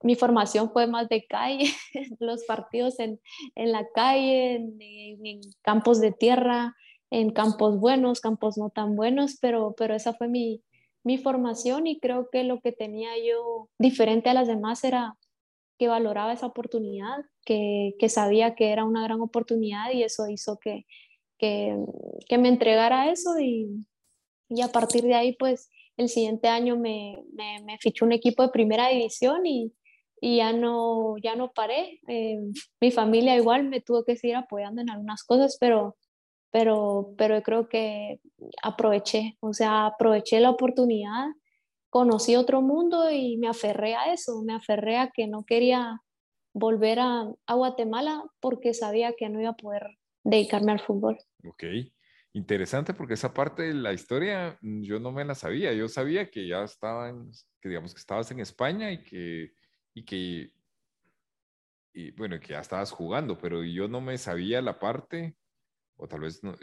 mi 0.03 0.15
formación 0.15 0.71
fue 0.71 0.87
más 0.87 1.09
de 1.09 1.27
calle, 1.27 1.71
los 2.21 2.45
partidos 2.45 2.99
en, 3.01 3.21
en 3.55 3.73
la 3.73 3.87
calle, 3.95 4.55
en, 4.55 4.79
en, 4.81 5.41
campos 5.63 6.01
de 6.01 6.13
tierra, 6.13 6.77
en 7.11 7.31
campos 7.31 7.79
buenos, 7.79 8.21
campos 8.21 8.59
no 8.59 8.71
tan 8.71 8.97
buenos, 8.97 9.39
pero, 9.41 9.75
pero 9.77 9.95
esa 9.95 10.15
fue 10.15 10.29
mi, 10.29 10.63
mi 11.05 11.19
formación 11.19 11.87
y 11.87 11.99
creo 12.01 12.29
que 12.31 12.45
lo 12.45 12.61
que 12.61 12.73
tenía 12.73 13.11
yo 13.19 13.69
diferente 13.79 14.29
a 14.31 14.35
las 14.35 14.49
demás 14.49 14.85
era 14.85 15.17
que 15.79 15.89
valoraba 15.89 16.33
esa 16.33 16.47
oportunidad, 16.47 17.19
que, 17.45 17.95
que 17.99 18.09
sabía 18.09 18.55
que 18.55 18.71
era 18.73 18.85
una 18.85 19.03
gran 19.05 19.21
oportunidad 19.21 19.93
y 19.93 20.03
eso 20.03 20.29
hizo 20.29 20.59
que, 20.59 20.85
que, 21.39 21.77
que 22.29 22.39
me 22.39 22.49
entregara 22.49 23.11
eso 23.11 23.39
y, 23.41 23.87
y, 24.49 24.61
a 24.63 24.69
partir 24.69 25.05
de 25.05 25.15
ahí 25.15 25.37
pues 25.37 25.71
el 25.97 26.09
siguiente 26.09 26.49
año 26.49 26.77
me, 26.77 27.23
me, 27.33 27.63
me 27.65 27.79
fichó 27.79 28.05
un 28.05 28.13
equipo 28.13 28.43
de 28.43 28.51
primera 28.51 28.89
división 28.89 29.47
y, 29.47 29.73
y 30.21 30.39
ya 30.39 30.53
no, 30.53 31.17
ya 31.23 31.37
no 31.37 31.53
paré. 31.53 32.01
Eh, 32.09 32.39
mi 32.81 32.91
familia 32.91 33.37
igual 33.37 33.69
me 33.69 33.81
tuvo 33.81 34.05
que 34.05 34.17
seguir 34.17 34.37
apoyando 34.37 34.81
en 34.81 34.91
algunas 34.91 35.25
cosas, 35.25 35.57
pero, 35.61 35.97
pero, 36.51 37.15
pero 37.17 37.43
creo 37.43 37.69
que 37.69 38.21
aproveché, 38.63 39.37
o 39.41 39.53
sea, 39.53 39.87
aproveché 39.87 40.41
la 40.41 40.51
oportunidad, 40.51 41.27
conocí 41.91 42.37
otro 42.37 42.63
mundo 42.63 43.11
y 43.11 43.37
me 43.37 43.49
aferré 43.49 43.95
a 43.95 44.13
eso, 44.13 44.43
me 44.43 44.55
aferré 44.55 44.99
a 44.99 45.11
que 45.11 45.27
no 45.27 45.45
quería 45.45 46.03
volver 46.53 46.99
a, 47.01 47.27
Guatemala 47.49 48.25
porque 48.41 48.75
sabía 48.75 49.15
que 49.17 49.29
no 49.29 49.41
iba 49.41 49.51
a 49.51 49.57
poder 49.57 49.99
dedicarme 50.25 50.73
al 50.73 50.81
fútbol. 50.81 51.19
Ok, 51.45 51.65
interesante 52.33 52.95
porque 52.95 53.15
esa 53.15 53.33
parte 53.33 53.63
de 53.63 53.75
la 53.75 53.93
historia 53.93 54.59
mm, 54.61 54.83
yo 54.83 54.99
no 54.99 55.13
me 55.13 55.25
la 55.25 55.35
sabía. 55.35 55.73
Yo 55.73 55.89
sabía 55.89 56.31
que 56.31 56.47
ya 56.47 56.65
estaban, 56.65 57.31
que 57.61 57.69
digamos 57.69 57.95
que 57.95 58.01
estabas 58.01 58.31
en 58.31 58.41
España 58.41 58.91
y 58.91 59.03
que, 59.03 59.53
y 59.95 60.05
que, 60.05 60.51
y 61.95 62.11
bueno, 62.13 62.39
que 62.41 62.49
ya 62.49 62.61
estabas 62.61 62.91
jugando, 62.91 63.39
pero 63.39 63.65
yo 63.65 63.89
no 63.89 64.01
me 64.01 64.19
sabía 64.19 64.61
la 64.61 64.79
parte, 64.79 65.37
o 65.99 66.09
tal 66.09 66.21
vez 66.21 66.43
no, 66.43 66.55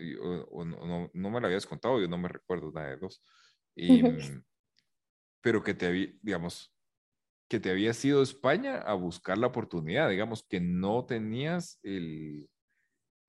o, 0.50 0.65
no, 0.65 1.12
no, 1.13 1.30
me 1.30 1.42
la 1.42 1.48
habías 1.48 1.65
contado, 1.65 2.00
yo 2.00 2.08
no 2.08 2.18
me 2.18 2.30
recuerdo 2.30 2.72
nada 2.72 2.89
de 2.89 2.98
dos. 2.98 3.22
Mm, 3.77 4.42
pero 5.42 5.62
que 5.62 5.74
te 5.74 5.86
había, 5.88 6.08
digamos, 6.22 6.74
que 7.50 7.60
te 7.60 7.70
había 7.70 7.92
ido 8.04 8.22
a 8.22 8.24
España 8.24 8.77
a 8.77 8.94
buscar 8.94 9.38
la 9.38 9.48
oportunidad, 9.48 10.10
digamos, 10.10 10.44
que 10.48 10.62
no 10.62 11.06
tenías 11.06 11.77
el, 11.84 12.50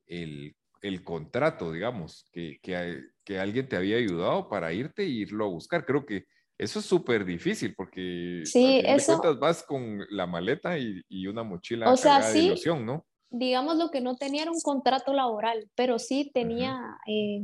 el, 0.06 0.56
el 0.82 1.02
contrato, 1.02 1.72
digamos, 1.72 2.28
que, 2.32 2.58
que, 2.62 3.02
que, 3.24 3.38
alguien 3.40 3.68
te 3.68 3.76
había 3.76 3.96
ayudado 3.96 4.48
para 4.48 4.72
irte 4.72 5.02
e 5.02 5.08
irlo 5.08 5.46
a 5.46 5.48
buscar. 5.48 5.84
Creo 5.84 6.06
que 6.06 6.26
eso 6.56 6.78
es 6.78 6.86
súper 6.86 7.24
difícil 7.24 7.74
porque 7.74 8.42
sí, 8.44 8.82
eso... 8.86 9.20
vas 9.38 9.62
con 9.64 10.06
la 10.10 10.26
maleta 10.26 10.78
y, 10.78 11.02
y 11.08 11.26
una 11.26 11.42
mochila 11.42 11.92
o 11.92 11.96
sea, 11.96 12.22
sí, 12.22 12.38
de 12.38 12.44
ilusión, 12.46 12.86
¿no? 12.86 13.04
Digamos 13.30 13.76
lo 13.76 13.90
que 13.90 14.00
no 14.00 14.16
tenía 14.16 14.42
era 14.42 14.52
un 14.52 14.60
contrato 14.60 15.12
laboral, 15.12 15.70
pero 15.74 15.98
sí 15.98 16.30
tenía 16.32 16.78
eh, 17.06 17.42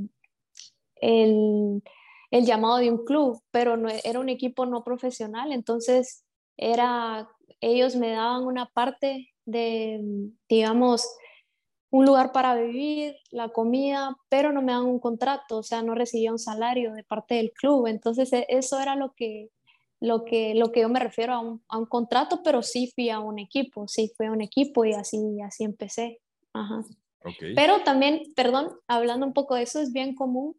el, 0.96 1.82
el, 2.30 2.44
llamado 2.46 2.76
de 2.78 2.90
un 2.90 3.04
club, 3.04 3.42
pero 3.50 3.76
no, 3.76 3.88
era 4.04 4.20
un 4.20 4.28
equipo 4.28 4.64
no 4.66 4.84
profesional, 4.84 5.52
entonces 5.52 6.24
era, 6.56 7.28
ellos 7.60 7.96
me 7.96 8.12
daban 8.12 8.44
una 8.44 8.66
parte 8.66 9.28
de, 9.44 10.00
digamos, 10.48 11.06
un 11.92 12.06
lugar 12.06 12.32
para 12.32 12.54
vivir, 12.54 13.16
la 13.30 13.50
comida, 13.50 14.16
pero 14.30 14.50
no 14.52 14.62
me 14.62 14.72
dan 14.72 14.84
un 14.84 14.98
contrato, 14.98 15.58
o 15.58 15.62
sea, 15.62 15.82
no 15.82 15.94
recibía 15.94 16.32
un 16.32 16.38
salario 16.38 16.94
de 16.94 17.04
parte 17.04 17.34
del 17.34 17.52
club. 17.52 17.86
Entonces, 17.86 18.32
e, 18.32 18.46
eso 18.48 18.80
era 18.80 18.96
lo 18.96 19.12
que, 19.12 19.50
lo 20.02 20.24
que, 20.24 20.54
lo 20.54 20.72
que 20.72 20.80
yo 20.80 20.88
me 20.88 21.00
refiero 21.00 21.32
a 21.32 21.38
un, 21.38 21.62
a 21.68 21.78
un 21.78 21.86
contrato, 21.86 22.42
pero 22.42 22.62
sí 22.62 22.90
fui 22.94 23.08
a 23.08 23.20
un 23.20 23.38
equipo, 23.38 23.86
sí 23.86 24.12
fui 24.16 24.26
a 24.26 24.32
un 24.32 24.40
equipo 24.40 24.84
y 24.84 24.92
así, 24.92 25.18
así 25.44 25.64
empecé. 25.64 26.20
Ajá. 26.52 26.84
Pero 27.54 27.82
también, 27.84 28.32
perdón, 28.34 28.68
hablando 28.88 29.24
un 29.24 29.32
poco 29.32 29.54
de 29.54 29.62
eso, 29.62 29.80
es 29.80 29.92
bien 29.92 30.16
común 30.16 30.56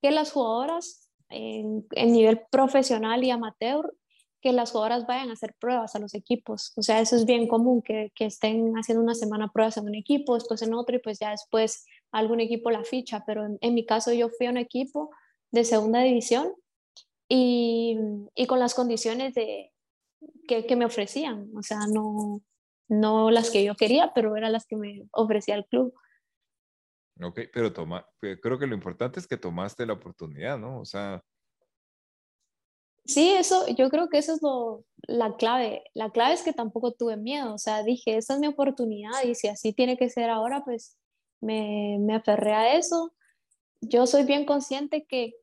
que 0.00 0.12
las 0.12 0.30
jugadoras 0.30 1.10
en, 1.28 1.84
en 1.90 2.12
nivel 2.12 2.42
profesional 2.50 3.24
y 3.24 3.30
amateur 3.30 3.92
que 4.40 4.52
las 4.52 4.72
jugadoras 4.72 5.06
vayan 5.06 5.30
a 5.30 5.32
hacer 5.32 5.54
pruebas 5.58 5.96
a 5.96 5.98
los 5.98 6.14
equipos. 6.14 6.72
O 6.76 6.82
sea, 6.82 7.00
eso 7.00 7.16
es 7.16 7.24
bien 7.24 7.48
común, 7.48 7.80
que, 7.80 8.12
que, 8.14 8.26
estén 8.26 8.74
haciendo 8.74 9.02
una 9.02 9.14
semana 9.14 9.48
pruebas 9.48 9.78
en 9.78 9.86
un 9.86 9.94
equipo, 9.94 10.34
después 10.34 10.60
en 10.60 10.74
otro 10.74 10.94
y 10.94 10.98
pues 10.98 11.18
ya 11.18 11.30
después 11.30 11.86
algún 12.12 12.40
equipo 12.40 12.70
la 12.70 12.84
ficha. 12.84 13.24
Pero 13.26 13.46
en, 13.58 13.74
mi 13.74 13.86
caso 13.86 14.12
yo 14.12 14.28
fui 14.28 14.46
a 14.46 14.50
un 14.50 14.58
equipo 14.58 15.10
de 15.50 15.64
segunda 15.64 16.00
división 16.00 16.52
y, 17.34 17.98
y 18.34 18.46
con 18.46 18.60
las 18.60 18.74
condiciones 18.74 19.34
de, 19.34 19.72
que, 20.46 20.66
que, 20.66 20.76
me 20.76 20.84
ofrecían. 20.84 21.50
O 21.56 21.62
sea, 21.62 21.80
no, 21.92 22.40
no 22.88 23.30
las 23.30 23.50
que 23.50 23.64
yo 23.64 23.74
quería, 23.74 24.12
pero 24.14 24.36
eran 24.36 24.52
las 24.52 24.66
que 24.66 24.76
me 24.76 25.02
ofrecía 25.10 25.56
el 25.56 25.66
club. 25.66 25.92
Ok, 27.20 27.40
pero 27.52 27.72
toma, 27.72 28.06
creo 28.20 28.58
que 28.58 28.66
lo 28.66 28.74
importante 28.74 29.18
es 29.18 29.26
que 29.26 29.36
tomaste 29.36 29.86
la 29.86 29.94
oportunidad, 29.94 30.58
¿no? 30.58 30.80
O 30.80 30.84
sea, 30.84 31.22
Sí, 33.06 33.32
eso, 33.32 33.66
yo 33.68 33.90
creo 33.90 34.08
que 34.08 34.16
eso 34.16 34.32
es 34.32 34.40
lo, 34.40 34.82
la 35.02 35.36
clave. 35.36 35.84
La 35.92 36.10
clave 36.10 36.32
es 36.32 36.42
que 36.42 36.54
tampoco 36.54 36.92
tuve 36.92 37.18
miedo, 37.18 37.52
o 37.52 37.58
sea, 37.58 37.82
dije, 37.82 38.16
esta 38.16 38.32
es 38.32 38.40
mi 38.40 38.46
oportunidad 38.46 39.22
y 39.24 39.34
si 39.34 39.48
así 39.48 39.74
tiene 39.74 39.98
que 39.98 40.08
ser 40.08 40.30
ahora, 40.30 40.64
pues 40.64 40.96
me, 41.42 41.98
me 42.00 42.14
aferré 42.14 42.54
a 42.54 42.76
eso. 42.78 43.12
Yo 43.82 44.06
soy 44.06 44.24
bien 44.24 44.46
consciente 44.46 45.04
que 45.04 45.34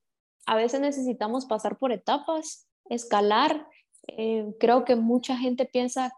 a 0.46 0.56
veces 0.56 0.82
necesitamos 0.82 1.46
pasar 1.46 1.78
por 1.78 1.92
etapas, 1.92 2.68
escalar. 2.90 3.68
Eh, 4.08 4.46
creo 4.60 4.86
que 4.86 4.96
mucha 4.96 5.38
gente 5.38 5.66
piensa, 5.66 6.14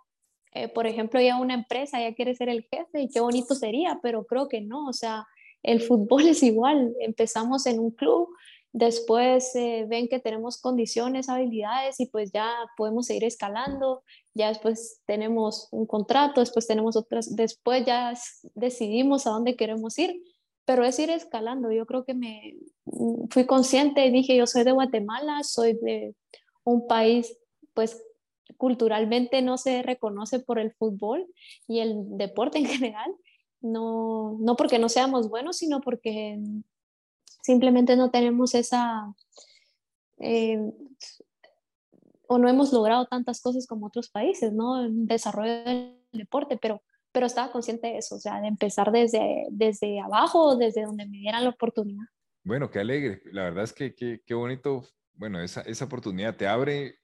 eh, 0.53 0.67
por 0.67 0.87
ejemplo, 0.87 1.19
ya 1.21 1.37
una 1.37 1.53
empresa 1.53 1.99
ya 2.01 2.13
quiere 2.15 2.35
ser 2.35 2.49
el 2.49 2.63
jefe 2.63 3.01
y 3.01 3.09
qué 3.09 3.19
bonito 3.19 3.55
sería, 3.55 3.99
pero 4.01 4.25
creo 4.25 4.47
que 4.47 4.61
no, 4.61 4.87
o 4.87 4.93
sea, 4.93 5.25
el 5.61 5.81
fútbol 5.81 6.27
es 6.27 6.43
igual. 6.43 6.93
Empezamos 6.99 7.65
en 7.65 7.79
un 7.79 7.91
club, 7.91 8.29
después 8.71 9.55
eh, 9.55 9.85
ven 9.87 10.07
que 10.07 10.19
tenemos 10.19 10.59
condiciones, 10.59 11.29
habilidades 11.29 11.99
y 11.99 12.07
pues 12.07 12.31
ya 12.31 12.51
podemos 12.75 13.05
seguir 13.05 13.23
escalando, 13.25 14.03
ya 14.33 14.49
después 14.49 15.01
tenemos 15.05 15.67
un 15.71 15.85
contrato, 15.85 16.39
después 16.39 16.65
tenemos 16.65 16.95
otras, 16.95 17.35
después 17.35 17.85
ya 17.85 18.13
decidimos 18.55 19.27
a 19.27 19.31
dónde 19.31 19.55
queremos 19.55 19.97
ir, 19.99 20.15
pero 20.65 20.85
es 20.85 20.97
ir 20.99 21.09
escalando. 21.09 21.71
Yo 21.71 21.85
creo 21.85 22.05
que 22.05 22.13
me 22.13 22.55
mm, 22.85 23.27
fui 23.29 23.45
consciente 23.45 24.05
y 24.05 24.11
dije, 24.11 24.35
yo 24.35 24.47
soy 24.47 24.63
de 24.63 24.71
Guatemala, 24.71 25.43
soy 25.43 25.73
de 25.73 26.15
un 26.63 26.87
país 26.87 27.37
pues 27.73 28.01
culturalmente 28.57 29.41
no 29.41 29.57
se 29.57 29.81
reconoce 29.81 30.39
por 30.39 30.59
el 30.59 30.73
fútbol 30.73 31.27
y 31.67 31.79
el 31.79 32.17
deporte 32.17 32.59
en 32.59 32.65
general, 32.67 33.15
no, 33.61 34.37
no 34.39 34.55
porque 34.55 34.79
no 34.79 34.89
seamos 34.89 35.29
buenos, 35.29 35.57
sino 35.57 35.81
porque 35.81 36.39
simplemente 37.41 37.95
no 37.95 38.11
tenemos 38.11 38.55
esa, 38.55 39.13
eh, 40.19 40.59
o 42.27 42.37
no 42.37 42.47
hemos 42.49 42.71
logrado 42.71 43.05
tantas 43.05 43.41
cosas 43.41 43.67
como 43.67 43.87
otros 43.87 44.09
países, 44.09 44.53
¿no? 44.53 44.83
En 44.83 45.05
desarrollo 45.05 45.63
del 45.63 45.97
deporte, 46.11 46.57
pero, 46.57 46.81
pero 47.13 47.25
estaba 47.25 47.51
consciente 47.51 47.87
de 47.87 47.97
eso, 47.99 48.15
o 48.15 48.19
sea, 48.19 48.41
de 48.41 48.47
empezar 48.47 48.91
desde, 48.91 49.45
desde 49.51 50.01
abajo, 50.01 50.57
desde 50.57 50.83
donde 50.83 51.05
me 51.05 51.17
dieran 51.17 51.45
la 51.45 51.51
oportunidad. 51.51 52.05
Bueno, 52.43 52.69
qué 52.69 52.79
alegre. 52.79 53.21
La 53.31 53.43
verdad 53.43 53.63
es 53.63 53.71
que 53.71 53.93
qué 53.95 54.33
bonito, 54.33 54.85
bueno, 55.13 55.41
esa, 55.41 55.61
esa 55.61 55.85
oportunidad 55.85 56.35
te 56.35 56.47
abre, 56.47 56.99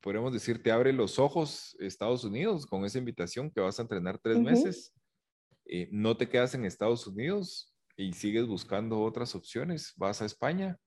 podemos 0.00 0.32
decir, 0.32 0.62
te 0.62 0.72
abre 0.72 0.92
los 0.92 1.20
ojos 1.20 1.76
Estados 1.78 2.24
Unidos 2.24 2.66
con 2.66 2.84
esa 2.84 2.98
invitación 2.98 3.50
que 3.50 3.60
vas 3.60 3.78
a 3.78 3.82
entrenar 3.82 4.18
tres 4.18 4.40
meses. 4.40 4.92
Eh, 5.66 5.88
no 5.92 6.16
te 6.16 6.28
quedas 6.28 6.54
en 6.54 6.64
Estados 6.64 7.06
Unidos, 7.06 7.70
y 8.00 8.12
sigues 8.14 8.46
buscando 8.46 9.00
otras 9.02 9.34
opciones, 9.34 9.92
vas 9.96 10.22
a 10.22 10.24
España 10.24 10.78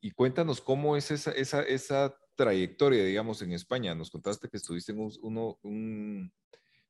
y 0.00 0.10
cuéntanos 0.10 0.60
cómo 0.60 0.96
es 0.96 1.10
esa, 1.10 1.32
esa, 1.32 1.62
esa 1.62 2.14
trayectoria, 2.34 3.02
digamos, 3.02 3.40
en 3.40 3.52
España. 3.52 3.94
Nos 3.94 4.10
contaste 4.10 4.48
que 4.48 4.58
estuviste 4.58 4.92
en 4.92 5.00
un, 5.00 5.12
uno, 5.22 5.58
un, 5.62 6.32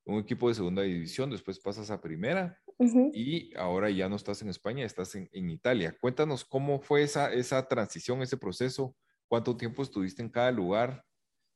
un 0.07 0.21
equipo 0.21 0.49
de 0.49 0.55
segunda 0.55 0.83
división, 0.83 1.31
después 1.31 1.59
pasas 1.59 1.91
a 1.91 2.01
primera 2.01 2.59
y 3.13 3.57
ahora 3.57 3.91
ya 3.91 4.09
no 4.09 4.17
estás 4.17 4.41
en 4.43 4.49
España, 4.49 4.85
estás 4.85 5.15
en, 5.15 5.29
en, 5.33 5.51
Italia. 5.51 5.97
Cuéntanos 6.01 6.45
cómo 6.45 6.79
fue 6.79 7.03
esa, 7.03 7.33
esa 7.33 7.67
transición, 7.67 8.23
ese 8.23 8.37
proceso, 8.37 8.95
cuánto 9.29 9.57
tiempo 9.57 9.83
estuviste 9.83 10.23
en 10.23 10.29
cada 10.29 10.53
lugar, 10.53 11.05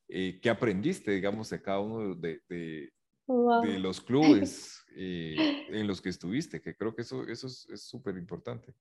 eh, 0.08 0.40
qué 0.42 0.50
aprendiste, 0.50 1.12
digamos, 1.12 1.48
de 1.50 1.62
cada 1.62 1.80
uno 1.80 2.14
de, 2.16 2.40
de, 2.48 2.92
de 3.28 3.78
los 3.78 4.00
clubes 4.00 4.82
eh, 4.96 5.66
en 5.68 5.86
los 5.86 6.00
que 6.00 6.08
estuviste, 6.08 6.60
que 6.60 6.74
creo 6.74 6.94
que 6.94 7.02
eso, 7.02 7.22
eso 7.28 7.46
es 7.46 7.82
súper 7.82 8.16
importante. 8.16 8.74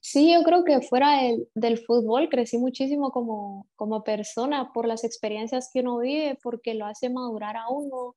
Sí, 0.00 0.32
yo 0.32 0.42
creo 0.42 0.64
que 0.64 0.80
fuera 0.80 1.22
del, 1.22 1.48
del, 1.54 1.78
fútbol 1.78 2.28
crecí 2.28 2.56
muchísimo 2.58 3.10
como, 3.10 3.66
como 3.74 4.04
persona 4.04 4.72
por 4.72 4.86
las 4.86 5.02
experiencias 5.02 5.70
que 5.72 5.80
uno 5.80 5.98
vive, 5.98 6.38
porque 6.42 6.74
lo 6.74 6.86
hace 6.86 7.10
madurar 7.10 7.56
a 7.56 7.68
uno, 7.68 8.16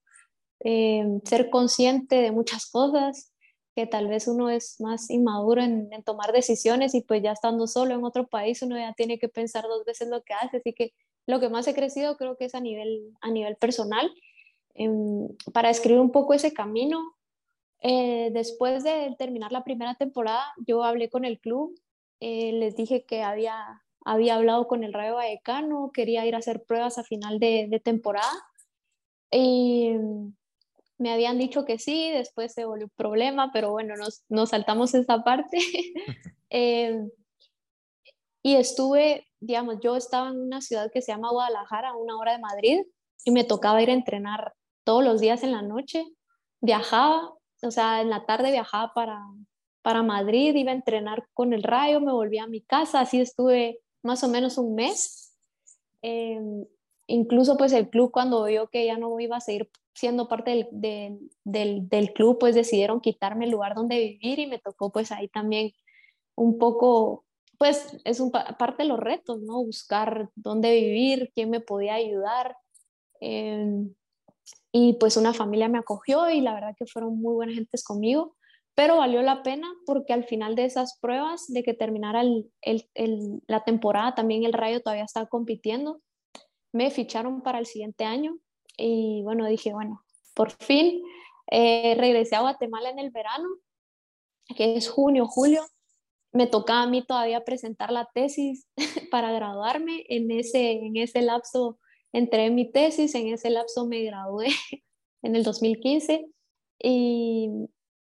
eh, 0.64 1.20
ser 1.26 1.50
consciente 1.50 2.16
de 2.22 2.32
muchas 2.32 2.70
cosas, 2.70 3.32
que 3.76 3.88
tal 3.88 4.08
vez 4.08 4.28
uno 4.28 4.50
es 4.50 4.80
más 4.80 5.10
inmaduro 5.10 5.62
en, 5.62 5.92
en, 5.94 6.04
tomar 6.04 6.34
decisiones 6.34 6.94
y 6.94 7.02
pues 7.02 7.24
ya 7.24 7.32
estando 7.32 7.68
solo 7.68 7.94
en 7.94 8.04
otro 8.04 8.28
país 8.28 8.62
uno 8.62 8.78
ya 8.78 8.94
tiene 8.94 9.18
que 9.18 9.30
pensar 9.30 9.64
dos 9.64 9.86
veces 9.86 10.10
lo 10.10 10.24
que 10.24 10.34
hace, 10.34 10.58
así 10.58 10.74
que 10.74 10.94
lo 11.26 11.40
que 11.40 11.50
más 11.50 11.68
he 11.68 11.74
crecido 11.74 12.18
creo 12.18 12.36
que 12.36 12.46
es 12.46 12.56
a 12.56 12.60
nivel, 12.60 13.14
a 13.22 13.30
nivel 13.32 13.56
personal 13.56 14.12
Em, 14.76 15.28
para 15.54 15.70
escribir 15.70 16.00
un 16.00 16.12
poco 16.12 16.34
ese 16.34 16.54
camino. 16.54 17.16
Eh, 17.82 18.30
después 18.34 18.84
de 18.84 19.16
terminar 19.18 19.52
la 19.52 19.64
primera 19.64 19.96
temporada, 19.96 20.44
yo 20.68 20.84
hablé 20.84 21.10
con 21.10 21.26
el 21.26 21.40
club, 21.40 21.76
eh, 22.20 22.52
les 22.54 22.76
dije 22.76 23.06
que 23.06 23.24
había, 23.24 23.82
había 24.06 24.36
hablado 24.36 24.68
con 24.68 24.84
el 24.84 24.94
Rayo 24.94 25.16
Vallecano, 25.16 25.92
quería 25.94 26.26
ir 26.26 26.36
a 26.36 26.40
hacer 26.40 26.64
pruebas 26.64 26.98
a 27.00 27.04
final 27.04 27.40
de, 27.40 27.68
de 27.70 27.80
temporada 27.80 28.32
y 29.32 29.94
me 31.02 31.12
habían 31.12 31.40
dicho 31.40 31.66
que 31.66 31.80
sí, 31.80 32.12
después 32.12 32.54
se 32.54 32.66
volvió 32.66 32.86
un 32.86 32.94
problema, 32.96 33.50
pero 33.52 33.72
bueno, 33.72 33.96
nos, 33.96 34.24
nos 34.30 34.50
saltamos 34.50 34.94
esa 34.94 35.24
parte. 35.24 35.58
eh, 36.52 37.08
y 38.44 38.56
estuve, 38.56 39.28
digamos, 39.40 39.78
yo 39.82 39.96
estaba 39.96 40.30
en 40.30 40.40
una 40.40 40.62
ciudad 40.62 40.92
que 40.94 41.02
se 41.02 41.12
llama 41.12 41.32
Guadalajara, 41.32 41.90
a 41.90 41.98
una 41.98 42.18
hora 42.20 42.34
de 42.34 42.38
Madrid, 42.38 42.82
y 43.26 43.32
me 43.32 43.44
tocaba 43.44 43.82
ir 43.82 43.90
a 43.90 43.94
entrenar 43.94 44.54
todos 44.84 45.04
los 45.04 45.20
días 45.20 45.42
en 45.42 45.54
la 45.54 45.64
noche. 45.64 46.06
Viajaba, 46.62 47.34
o 47.64 47.72
sea, 47.72 48.02
en 48.02 48.12
la 48.12 48.28
tarde 48.28 48.52
viajaba 48.52 48.94
para, 48.94 49.24
para 49.82 50.04
Madrid, 50.04 50.56
iba 50.56 50.72
a 50.72 50.76
entrenar 50.76 51.26
con 51.34 51.52
el 51.54 51.64
Rayo, 51.64 52.00
me 52.00 52.14
volví 52.14 52.38
a 52.38 52.46
mi 52.46 52.62
casa, 52.62 53.00
así 53.00 53.20
estuve 53.20 53.80
más 54.04 54.24
o 54.24 54.28
menos 54.28 54.60
un 54.60 54.76
mes. 54.76 55.36
Em, 56.04 56.64
incluso 57.08 57.58
pues 57.58 57.74
el 57.74 57.90
club 57.90 58.12
cuando 58.12 58.44
vio 58.46 58.68
que 58.68 58.86
ya 58.86 58.98
no 58.98 59.20
iba 59.20 59.38
a 59.38 59.42
seguir 59.42 59.68
siendo 59.94 60.28
parte 60.28 60.52
del, 60.72 61.30
del, 61.44 61.90
del, 61.90 62.14
club, 62.14 62.38
pues 62.40 62.56
decidieron 62.56 63.02
quitarme 63.02 63.46
el 63.46 63.52
lugar 63.52 63.76
donde 63.76 63.98
vivir 64.00 64.40
y 64.40 64.48
me 64.48 64.60
tocó 64.60 64.92
pues 64.92 65.12
ahí 65.12 65.28
también 65.28 65.72
un 66.36 66.58
poco, 66.58 67.26
pues 67.58 67.98
es 68.06 68.20
un, 68.20 68.32
parte 68.32 68.84
de 68.84 68.90
los 68.90 69.00
retos, 69.00 69.42
¿no? 69.42 69.64
Buscar 69.64 70.30
dónde 70.36 70.74
vivir, 70.74 71.32
quién 71.34 71.50
me 71.50 71.60
podía 71.60 71.96
ayudar. 71.96 72.56
Em, 73.20 73.94
y 74.72 74.94
pues 74.94 75.18
una 75.18 75.34
familia 75.34 75.68
me 75.68 75.80
acogió 75.80 76.30
y 76.30 76.42
la 76.42 76.54
verdad 76.54 76.76
que 76.78 76.86
fueron 76.86 77.18
muy 77.20 77.34
buenas 77.34 77.56
gentes 77.56 77.84
conmigo, 77.84 78.36
pero 78.74 78.98
valió 78.98 79.22
la 79.22 79.44
pena 79.44 79.68
porque 79.86 80.14
al 80.14 80.24
final 80.24 80.56
de 80.56 80.66
esas 80.66 80.98
pruebas, 81.00 81.46
de 81.48 81.64
que 81.64 81.74
terminara 81.74 82.22
el, 82.22 82.50
el, 82.62 83.42
la 83.48 83.64
temporada, 83.66 84.16
también 84.16 84.46
el 84.46 84.54
Rayo 84.54 84.82
todavía 84.82 85.04
estaba 85.04 85.28
compitiendo, 85.28 86.02
me 86.72 86.90
ficharon 86.90 87.42
para 87.42 87.60
el 87.60 87.66
siguiente 87.66 88.06
año 88.06 88.38
y 88.78 89.22
bueno, 89.24 89.46
dije, 89.48 89.74
bueno, 89.74 90.04
por 90.34 90.52
fin 90.52 91.02
eh, 91.52 91.96
regresé 91.98 92.36
a 92.36 92.42
Guatemala 92.42 92.90
en 92.90 93.00
el 93.00 93.12
verano, 93.12 93.48
que 94.56 94.76
es 94.76 94.90
junio, 94.90 95.28
julio. 95.28 95.62
Me 96.34 96.48
tocaba 96.48 96.84
a 96.84 96.88
mí 96.88 97.06
todavía 97.06 97.44
presentar 97.44 97.92
la 97.92 98.10
tesis 98.14 98.68
para 99.12 99.32
graduarme. 99.32 100.06
En 100.08 100.32
ese, 100.32 100.72
en 100.72 100.96
ese 100.96 101.22
lapso 101.22 101.78
entré 102.14 102.46
en 102.46 102.56
mi 102.56 102.72
tesis, 102.72 103.14
en 103.16 103.28
ese 103.28 103.50
lapso 103.50 103.86
me 103.86 104.02
gradué 104.04 104.48
en 105.24 105.36
el 105.36 105.44
2015. 105.44 106.26
Y, 106.80 107.50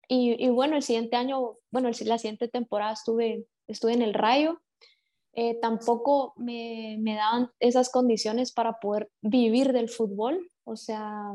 y, 0.09 0.45
y 0.45 0.49
bueno, 0.51 0.77
el 0.77 0.83
siguiente 0.83 1.17
año, 1.17 1.57
bueno, 1.71 1.91
la 2.05 2.19
siguiente 2.19 2.49
temporada 2.49 2.93
estuve, 2.93 3.47
estuve 3.67 3.95
en 3.95 4.03
el 4.03 4.15
Rayo. 4.15 4.61
Eh, 5.33 5.59
tampoco 5.61 6.35
me, 6.37 6.97
me 7.01 7.15
daban 7.15 7.51
esas 7.61 7.91
condiciones 7.91 8.53
para 8.53 8.81
poder 8.81 9.11
vivir 9.23 9.73
del 9.73 9.89
fútbol. 9.89 10.49
O 10.65 10.77
sea, 10.77 11.33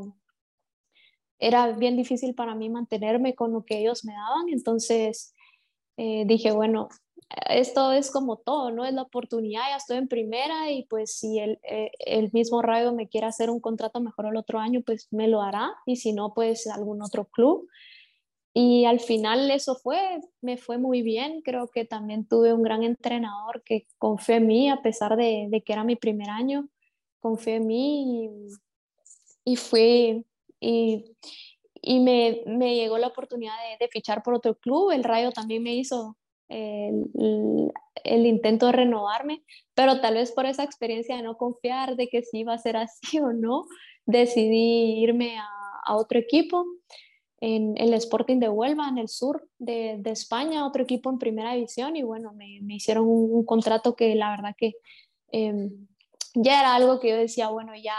era 1.38 1.72
bien 1.72 1.96
difícil 1.96 2.34
para 2.34 2.54
mí 2.54 2.68
mantenerme 2.70 3.34
con 3.34 3.52
lo 3.52 3.64
que 3.64 3.78
ellos 3.78 4.04
me 4.04 4.12
daban. 4.12 4.48
Entonces 4.50 5.34
eh, 5.96 6.24
dije, 6.26 6.52
bueno, 6.52 6.88
esto 7.48 7.92
es 7.92 8.10
como 8.10 8.36
todo, 8.38 8.70
¿no? 8.70 8.84
Es 8.84 8.92
la 8.92 9.02
oportunidad, 9.02 9.62
ya 9.70 9.76
estoy 9.76 9.98
en 9.98 10.08
primera 10.08 10.70
y 10.70 10.84
pues 10.84 11.16
si 11.16 11.38
el, 11.38 11.58
eh, 11.62 11.90
el 11.98 12.30
mismo 12.32 12.62
Rayo 12.62 12.92
me 12.92 13.08
quiere 13.08 13.26
hacer 13.26 13.50
un 13.50 13.60
contrato 13.60 14.00
mejor 14.00 14.26
el 14.26 14.36
otro 14.36 14.58
año, 14.58 14.82
pues 14.84 15.08
me 15.10 15.28
lo 15.28 15.42
hará 15.42 15.74
y 15.86 15.96
si 15.96 16.12
no, 16.12 16.34
pues 16.34 16.66
algún 16.66 17.02
otro 17.02 17.26
club. 17.26 17.68
Y 18.54 18.84
al 18.84 19.00
final 19.00 19.50
eso 19.50 19.74
fue, 19.74 20.20
me 20.40 20.56
fue 20.56 20.78
muy 20.78 21.02
bien. 21.02 21.42
Creo 21.42 21.68
que 21.68 21.84
también 21.84 22.26
tuve 22.26 22.54
un 22.54 22.62
gran 22.62 22.84
entrenador 22.84 23.62
que 23.64 23.86
confió 23.98 24.36
en 24.36 24.46
mí 24.46 24.70
a 24.70 24.80
pesar 24.80 25.16
de, 25.16 25.48
de 25.50 25.62
que 25.62 25.72
era 25.72 25.84
mi 25.84 25.96
primer 25.96 26.30
año. 26.30 26.68
Confió 27.20 27.54
en 27.54 27.66
mí 27.66 28.26
y 28.26 28.48
y 29.44 29.56
fue, 29.56 30.24
y, 30.60 31.04
y 31.82 32.00
me, 32.00 32.42
me, 32.46 32.74
llegó 32.74 32.98
la 32.98 33.08
oportunidad 33.08 33.54
de, 33.70 33.84
de, 33.84 33.90
fichar 33.90 34.22
por 34.22 34.34
otro 34.34 34.56
club. 34.58 34.90
El 34.90 35.04
Rayo 35.04 35.32
también 35.32 35.62
me 35.62 35.74
hizo 35.74 36.16
el, 36.48 37.10
el, 38.04 38.26
intento 38.26 38.66
de 38.66 38.72
renovarme, 38.72 39.44
pero 39.74 40.00
tal 40.00 40.14
vez 40.14 40.32
por 40.32 40.46
esa 40.46 40.64
experiencia 40.64 41.16
de 41.16 41.22
no 41.22 41.36
confiar 41.36 41.96
de 41.96 42.08
que 42.08 42.22
si 42.22 42.40
iba 42.40 42.54
a 42.54 42.58
ser 42.58 42.76
así 42.76 43.18
o 43.20 43.32
no, 43.32 43.66
decidí 44.06 45.02
irme 45.02 45.38
a, 45.38 45.48
a 45.84 45.96
otro 45.96 46.18
equipo 46.18 46.64
en 47.44 47.76
el 47.76 47.94
Sporting 47.94 48.38
de 48.38 48.48
Huelva, 48.48 48.88
en 48.88 48.98
el 48.98 49.08
sur 49.08 49.48
de, 49.58 49.96
de, 49.98 50.10
España, 50.10 50.66
otro 50.66 50.82
equipo 50.82 51.10
en 51.10 51.18
primera 51.18 51.54
división 51.54 51.96
y 51.96 52.02
bueno, 52.02 52.32
me, 52.32 52.60
me 52.62 52.76
hicieron 52.76 53.06
un, 53.06 53.30
un, 53.32 53.44
contrato 53.44 53.94
que 53.94 54.14
la 54.14 54.30
verdad 54.30 54.54
que 54.56 54.74
eh, 55.32 55.70
ya 56.34 56.60
era 56.60 56.74
algo 56.74 57.00
que 57.00 57.10
yo 57.10 57.16
decía, 57.16 57.48
bueno, 57.48 57.72
ya 57.76 57.96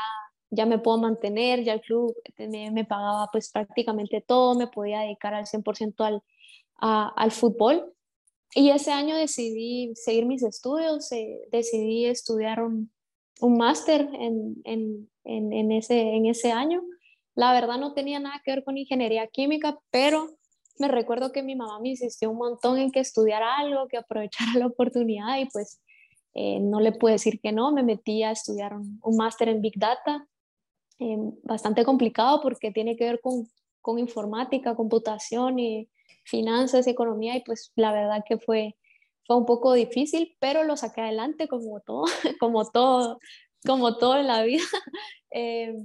ya 0.55 0.65
me 0.65 0.79
puedo 0.79 0.97
mantener, 0.97 1.63
ya 1.63 1.73
el 1.73 1.81
club 1.81 2.15
me, 2.37 2.71
me 2.71 2.85
pagaba 2.85 3.29
pues 3.31 3.51
prácticamente 3.51 4.21
todo, 4.21 4.55
me 4.55 4.67
podía 4.67 5.01
dedicar 5.01 5.33
al 5.33 5.45
100% 5.45 5.93
al, 6.05 6.23
al 7.15 7.31
fútbol. 7.31 7.93
Y 8.53 8.69
ese 8.69 8.91
año 8.91 9.15
decidí 9.17 9.93
seguir 9.95 10.25
mis 10.25 10.43
estudios, 10.43 11.11
eh, 11.11 11.41
decidí 11.51 12.05
estudiar 12.05 12.63
un, 12.63 12.89
un 13.41 13.57
máster 13.57 14.07
en, 14.13 14.55
en, 14.63 15.09
en, 15.25 15.71
ese, 15.71 15.99
en 15.99 16.25
ese 16.25 16.51
año. 16.51 16.81
La 17.35 17.53
verdad 17.53 17.77
no 17.77 17.93
tenía 17.93 18.19
nada 18.19 18.41
que 18.43 18.51
ver 18.51 18.63
con 18.63 18.77
ingeniería 18.77 19.27
química, 19.27 19.77
pero 19.91 20.29
me 20.79 20.87
recuerdo 20.87 21.31
que 21.31 21.43
mi 21.43 21.55
mamá 21.55 21.79
me 21.79 21.89
insistió 21.89 22.31
un 22.31 22.37
montón 22.37 22.79
en 22.79 22.91
que 22.91 22.99
estudiara 23.01 23.57
algo, 23.57 23.87
que 23.87 23.97
aprovechara 23.97 24.51
la 24.57 24.67
oportunidad 24.67 25.37
y 25.39 25.45
pues 25.45 25.81
eh, 26.33 26.59
no 26.59 26.79
le 26.79 26.91
pude 26.91 27.13
decir 27.13 27.39
que 27.41 27.51
no, 27.51 27.71
me 27.71 27.83
metí 27.83 28.23
a 28.23 28.31
estudiar 28.31 28.73
un, 28.73 28.99
un 29.01 29.17
máster 29.17 29.49
en 29.49 29.61
Big 29.61 29.77
Data 29.77 30.27
eh, 30.99 31.17
bastante 31.43 31.83
complicado 31.83 32.41
porque 32.41 32.71
tiene 32.71 32.95
que 32.95 33.03
ver 33.03 33.19
con, 33.19 33.49
con, 33.81 33.99
informática, 33.99 34.75
computación 34.75 35.59
y 35.59 35.89
finanzas, 36.23 36.87
economía 36.87 37.35
y 37.35 37.43
pues 37.43 37.73
la 37.75 37.91
verdad 37.91 38.23
que 38.25 38.37
fue, 38.37 38.77
fue 39.25 39.35
un 39.35 39.45
poco 39.45 39.73
difícil, 39.73 40.37
pero 40.39 40.63
lo 40.63 40.77
saqué 40.77 41.01
adelante 41.01 41.49
como 41.49 41.81
todo, 41.81 42.05
como 42.39 42.65
todo, 42.71 43.19
como 43.65 43.97
todo 43.97 44.17
en 44.17 44.27
la 44.27 44.43
vida. 44.43 44.63
Eh, 45.37 45.75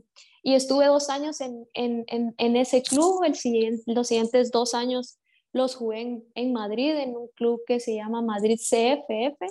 y 0.42 0.54
estuve 0.54 0.86
dos 0.86 1.10
años 1.10 1.40
en, 1.40 1.68
en, 1.74 2.04
en, 2.06 2.56
ese 2.56 2.82
club, 2.82 3.24
el 3.24 3.34
siguiente, 3.34 3.82
los 3.86 4.08
siguientes 4.08 4.50
dos 4.50 4.74
años 4.74 5.18
los 5.52 5.74
jugué 5.74 6.22
en, 6.34 6.52
Madrid, 6.52 6.96
en 6.96 7.16
un 7.16 7.28
club 7.34 7.60
que 7.66 7.80
se 7.80 7.94
llama 7.94 8.22
Madrid 8.22 8.58
CFF. 8.58 9.42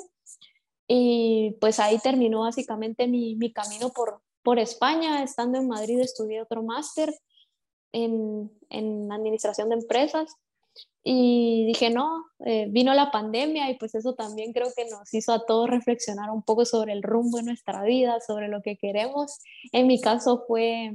Y 0.87 1.55
pues 1.61 1.79
ahí 1.79 1.99
terminó 1.99 2.41
básicamente 2.41 3.07
mi, 3.07 3.35
mi 3.35 3.53
camino 3.53 3.89
por, 3.89 4.21
por 4.41 4.57
España, 4.57 5.21
estando 5.21 5.59
en 5.59 5.67
Madrid 5.67 5.99
estudié 5.99 6.41
otro 6.41 6.63
máster 6.63 7.13
en, 7.91 8.51
en, 8.69 9.11
administración 9.11 9.69
de 9.69 9.75
empresas 9.75 10.35
y 11.03 11.65
dije, 11.65 11.89
no, 11.89 12.25
eh, 12.45 12.67
vino 12.69 12.93
la 12.93 13.11
pandemia 13.11 13.69
y 13.71 13.77
pues 13.77 13.95
eso 13.95 14.15
también 14.15 14.51
creo 14.51 14.67
que 14.75 14.85
nos 14.85 15.13
hizo 15.13 15.31
a 15.31 15.45
todos 15.45 15.69
reflexionar 15.69 16.29
un 16.29 16.43
poco 16.43 16.65
sobre 16.65 16.93
el 16.93 17.03
rumbo 17.03 17.37
de 17.37 17.43
nuestra 17.43 17.83
vida, 17.83 18.19
sobre 18.25 18.49
lo 18.49 18.61
que 18.61 18.77
queremos. 18.77 19.39
En 19.71 19.87
mi 19.87 20.01
caso 20.01 20.43
fue 20.47 20.93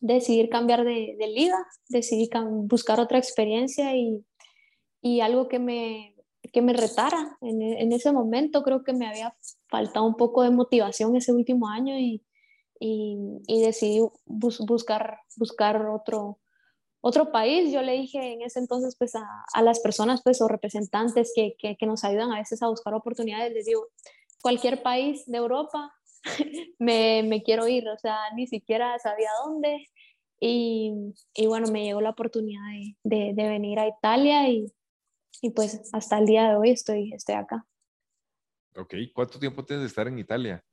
decidir 0.00 0.48
cambiar 0.48 0.84
de, 0.84 1.14
de 1.18 1.26
liga, 1.28 1.56
decidí 1.88 2.28
buscar 2.64 2.98
otra 3.00 3.18
experiencia 3.18 3.94
y, 3.94 4.24
y 5.00 5.20
algo 5.20 5.46
que 5.46 5.58
me, 5.58 6.16
que 6.52 6.62
me 6.62 6.72
retara. 6.72 7.38
En, 7.40 7.62
en, 7.62 7.92
ese 7.92 8.12
momento 8.12 8.62
creo 8.62 8.82
que 8.82 8.92
me 8.92 9.06
había 9.06 9.34
faltado 9.68 10.06
un 10.06 10.16
poco 10.16 10.42
de 10.42 10.50
motivación 10.50 11.14
ese 11.16 11.32
último 11.32 11.68
año 11.68 11.96
y, 11.96 12.24
y, 12.80 13.16
y 13.46 13.62
decidí 13.62 14.00
buscar, 14.24 15.18
buscar 15.36 15.86
otro, 15.86 16.38
otro 17.00 17.32
país. 17.32 17.72
Yo 17.72 17.82
le 17.82 17.92
dije 17.92 18.32
en 18.32 18.42
ese 18.42 18.58
entonces 18.58 18.96
pues 18.96 19.14
a, 19.14 19.24
a 19.52 19.62
las 19.62 19.80
personas 19.80 20.22
pues 20.22 20.40
o 20.40 20.48
representantes 20.48 21.32
que, 21.34 21.54
que, 21.58 21.76
que, 21.76 21.86
nos 21.86 22.04
ayudan 22.04 22.32
a 22.32 22.38
veces 22.38 22.62
a 22.62 22.68
buscar 22.68 22.94
oportunidades, 22.94 23.52
les 23.52 23.66
digo, 23.66 23.86
cualquier 24.42 24.82
país 24.82 25.24
de 25.26 25.38
Europa 25.38 25.92
me, 26.78 27.22
me, 27.22 27.42
quiero 27.42 27.66
ir, 27.68 27.88
o 27.88 27.98
sea, 27.98 28.18
ni 28.34 28.46
siquiera 28.46 28.98
sabía 28.98 29.30
dónde. 29.44 29.88
Y, 30.42 30.92
y 31.34 31.46
bueno, 31.46 31.70
me 31.70 31.84
llegó 31.84 32.00
la 32.00 32.10
oportunidad 32.10 32.62
de, 33.04 33.16
de, 33.16 33.32
de 33.34 33.48
venir 33.48 33.78
a 33.78 33.88
Italia 33.88 34.48
y, 34.48 34.72
y, 35.42 35.50
pues 35.50 35.90
hasta 35.92 36.18
el 36.18 36.26
día 36.26 36.48
de 36.48 36.56
hoy 36.56 36.70
estoy, 36.70 37.12
estoy 37.12 37.34
acá. 37.34 37.66
Ok, 38.76 38.94
¿cuánto 39.12 39.38
tiempo 39.38 39.64
tienes 39.64 39.82
de 39.82 39.88
estar 39.88 40.08
en 40.08 40.18
Italia? 40.18 40.64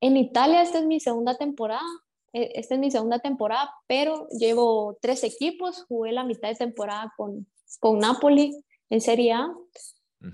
En 0.00 0.16
Italia 0.16 0.62
esta 0.62 0.80
es 0.80 0.84
mi 0.84 0.98
segunda 0.98 1.36
temporada, 1.36 1.86
esta 2.32 2.74
es 2.74 2.80
mi 2.80 2.90
segunda 2.90 3.18
temporada, 3.18 3.70
pero 3.86 4.26
llevo 4.30 4.96
tres 5.00 5.22
equipos, 5.24 5.84
jugué 5.88 6.12
la 6.12 6.24
mitad 6.24 6.48
de 6.48 6.54
temporada 6.54 7.12
con, 7.16 7.46
con 7.80 7.98
Napoli 7.98 8.56
en 8.90 9.00
Serie 9.00 9.32
A. 9.32 9.54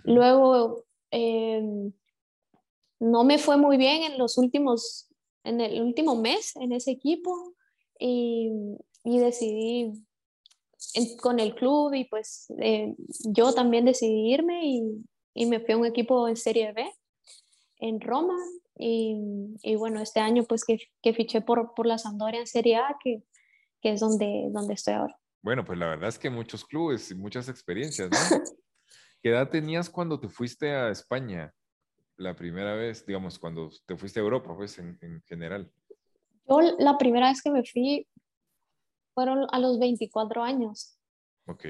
Luego 0.04 0.84
em, 1.11 1.92
no 3.00 3.24
me 3.24 3.38
fue 3.38 3.56
muy 3.56 3.76
bien 3.76 4.02
en 4.02 4.18
los 4.18 4.38
últimos, 4.38 5.08
en 5.44 5.61
el 5.61 5.82
último 5.82 6.16
mes 6.16 6.54
en 6.56 6.72
ese 6.72 6.92
equipo 6.92 7.54
y, 7.98 8.50
y 9.04 9.18
decidí 9.18 9.92
con 11.20 11.40
el 11.40 11.54
club 11.54 11.94
y 11.94 12.04
pues 12.04 12.46
eh, 12.61 12.94
yo 13.24 13.52
también 13.52 13.84
decidí 13.84 14.32
irme 14.32 14.61
y, 14.64 15.04
y 15.34 15.46
me 15.46 15.61
fui 15.61 15.74
a 15.74 15.76
un 15.76 15.87
equipo 15.87 16.28
en 16.28 16.37
Serie 16.37 16.72
B 16.72 16.88
en 17.80 18.00
Roma 18.00 18.37
y, 18.79 19.57
y, 19.62 19.77
bueno, 19.77 20.01
este 20.01 20.21
año 20.21 20.45
pues 20.45 20.64
que, 20.64 20.79
que 21.03 21.12
fiché 21.12 21.41
por, 21.41 21.75
por 21.75 21.87
la 21.87 21.99
Sampdoria 21.99 22.41
en 22.41 22.47
Serie 22.47 22.77
A, 22.77 22.97
que, 23.03 23.23
que 23.81 23.93
es 23.93 24.01
donde, 24.01 24.49
donde 24.51 24.75
estoy 24.75 24.95
ahora. 24.95 25.19
Bueno, 25.43 25.64
pues 25.64 25.79
la 25.79 25.88
verdad 25.88 26.09
es 26.09 26.19
que 26.19 26.31
muchos 26.31 26.64
clubes 26.64 27.11
y 27.11 27.14
muchas 27.14 27.49
experiencias, 27.49 28.11
¿no? 28.11 28.19
¿Qué 29.23 29.31
edad 29.31 29.51
tenías 29.51 29.91
cuando 29.91 30.21
te 30.21 30.29
fuiste 30.29 30.73
a 30.73 30.91
España 30.91 31.53
la 32.17 32.35
primera 32.35 32.75
vez, 32.75 33.05
digamos, 33.07 33.38
cuando 33.38 33.71
te 33.87 33.97
fuiste 33.97 34.21
a 34.21 34.23
Europa, 34.23 34.55
pues 34.57 34.79
en, 34.79 34.99
en 35.01 35.23
general? 35.23 35.71
Yo 36.49 36.61
la 36.79 36.97
primera 36.99 37.29
vez 37.29 37.43
que 37.43 37.51
me 37.51 37.64
fui 37.64 38.07
fueron 39.14 39.47
a 39.51 39.59
los 39.59 39.79
24 39.79 40.43
años. 40.43 40.99
Ok. 41.47 41.64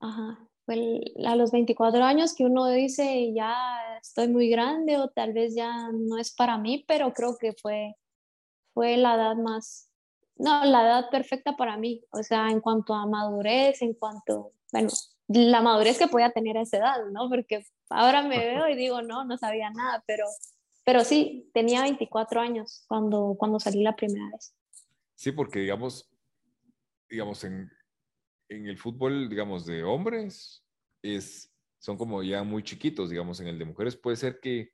Ajá 0.00 0.49
a 1.24 1.36
los 1.36 1.50
24 1.50 2.04
años 2.04 2.34
que 2.34 2.44
uno 2.44 2.66
dice 2.68 3.32
ya 3.34 3.54
estoy 4.00 4.28
muy 4.28 4.48
grande 4.48 4.98
o 4.98 5.08
tal 5.08 5.32
vez 5.32 5.54
ya 5.54 5.90
no 5.92 6.18
es 6.18 6.32
para 6.34 6.58
mí, 6.58 6.84
pero 6.86 7.12
creo 7.12 7.36
que 7.38 7.52
fue, 7.52 7.96
fue 8.72 8.96
la 8.96 9.14
edad 9.14 9.36
más, 9.36 9.90
no, 10.36 10.64
la 10.64 10.82
edad 10.82 11.10
perfecta 11.10 11.56
para 11.56 11.76
mí, 11.76 12.02
o 12.12 12.22
sea, 12.22 12.50
en 12.50 12.60
cuanto 12.60 12.94
a 12.94 13.06
madurez, 13.06 13.82
en 13.82 13.94
cuanto, 13.94 14.52
bueno, 14.72 14.90
la 15.28 15.60
madurez 15.60 15.98
que 15.98 16.08
podía 16.08 16.30
tener 16.30 16.56
a 16.56 16.62
esa 16.62 16.78
edad, 16.78 17.06
¿no? 17.12 17.28
Porque 17.28 17.64
ahora 17.88 18.22
me 18.22 18.38
veo 18.38 18.68
y 18.68 18.76
digo, 18.76 19.02
no, 19.02 19.24
no 19.24 19.36
sabía 19.38 19.70
nada, 19.70 20.02
pero, 20.06 20.24
pero 20.84 21.04
sí, 21.04 21.50
tenía 21.52 21.82
24 21.82 22.40
años 22.40 22.84
cuando, 22.88 23.36
cuando 23.38 23.60
salí 23.60 23.82
la 23.82 23.96
primera 23.96 24.28
vez. 24.32 24.54
Sí, 25.14 25.32
porque 25.32 25.60
digamos, 25.60 26.10
digamos, 27.08 27.44
en, 27.44 27.70
en 28.50 28.66
el 28.66 28.76
fútbol, 28.76 29.28
digamos, 29.28 29.64
de 29.64 29.84
hombres, 29.84 30.64
es, 31.02 31.50
son 31.78 31.96
como 31.96 32.22
ya 32.22 32.42
muy 32.42 32.62
chiquitos, 32.62 33.08
digamos, 33.08 33.40
en 33.40 33.46
el 33.46 33.58
de 33.58 33.64
mujeres 33.64 33.96
puede 33.96 34.16
ser 34.16 34.40
que 34.40 34.72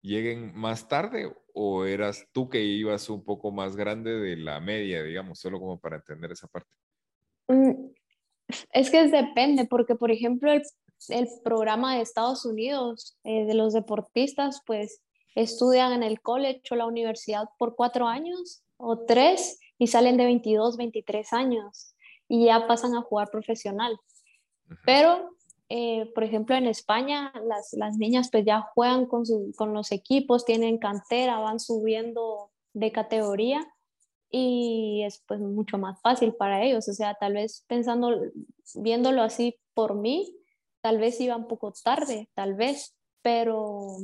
lleguen 0.00 0.54
más 0.54 0.88
tarde 0.88 1.34
o 1.52 1.84
eras 1.84 2.26
tú 2.32 2.48
que 2.48 2.62
ibas 2.62 3.10
un 3.10 3.24
poco 3.24 3.50
más 3.50 3.76
grande 3.76 4.12
de 4.12 4.36
la 4.36 4.60
media, 4.60 5.02
digamos, 5.02 5.40
solo 5.40 5.58
como 5.58 5.78
para 5.80 5.96
entender 5.96 6.30
esa 6.30 6.46
parte? 6.46 6.70
Mm, 7.48 7.90
es 8.72 8.90
que 8.90 9.08
depende, 9.08 9.66
porque 9.66 9.96
por 9.96 10.12
ejemplo 10.12 10.52
el, 10.52 10.62
el 11.08 11.28
programa 11.42 11.96
de 11.96 12.02
Estados 12.02 12.46
Unidos 12.46 13.18
eh, 13.24 13.44
de 13.44 13.54
los 13.54 13.72
deportistas, 13.72 14.62
pues 14.64 15.02
estudian 15.34 15.92
en 15.92 16.04
el 16.04 16.20
college 16.20 16.62
o 16.70 16.76
la 16.76 16.86
universidad 16.86 17.48
por 17.58 17.74
cuatro 17.74 18.06
años 18.06 18.62
o 18.76 19.04
tres 19.04 19.58
y 19.78 19.88
salen 19.88 20.16
de 20.16 20.24
22, 20.24 20.76
23 20.76 21.32
años 21.32 21.95
y 22.28 22.46
ya 22.46 22.66
pasan 22.66 22.94
a 22.94 23.02
jugar 23.02 23.30
profesional. 23.30 23.98
Pero 24.84 25.36
eh, 25.68 26.10
por 26.14 26.22
ejemplo, 26.22 26.54
en 26.54 26.66
España 26.66 27.32
las, 27.44 27.72
las 27.72 27.96
niñas 27.96 28.28
pues 28.30 28.44
ya 28.44 28.62
juegan 28.74 29.06
con, 29.06 29.26
su, 29.26 29.52
con 29.56 29.74
los 29.74 29.90
equipos, 29.90 30.44
tienen 30.44 30.78
cantera, 30.78 31.40
van 31.40 31.58
subiendo 31.58 32.50
de 32.72 32.92
categoría 32.92 33.66
y 34.30 35.02
es 35.04 35.24
pues 35.26 35.40
mucho 35.40 35.78
más 35.78 36.00
fácil 36.00 36.34
para 36.34 36.62
ellos. 36.62 36.88
O 36.88 36.92
sea, 36.92 37.14
tal 37.14 37.34
vez 37.34 37.64
pensando, 37.66 38.10
viéndolo 38.76 39.22
así 39.22 39.56
por 39.74 39.96
mí, 39.96 40.36
tal 40.80 40.98
vez 40.98 41.20
iba 41.20 41.36
un 41.36 41.48
poco 41.48 41.72
tarde, 41.82 42.28
tal 42.34 42.54
vez, 42.54 42.94
pero 43.22 43.96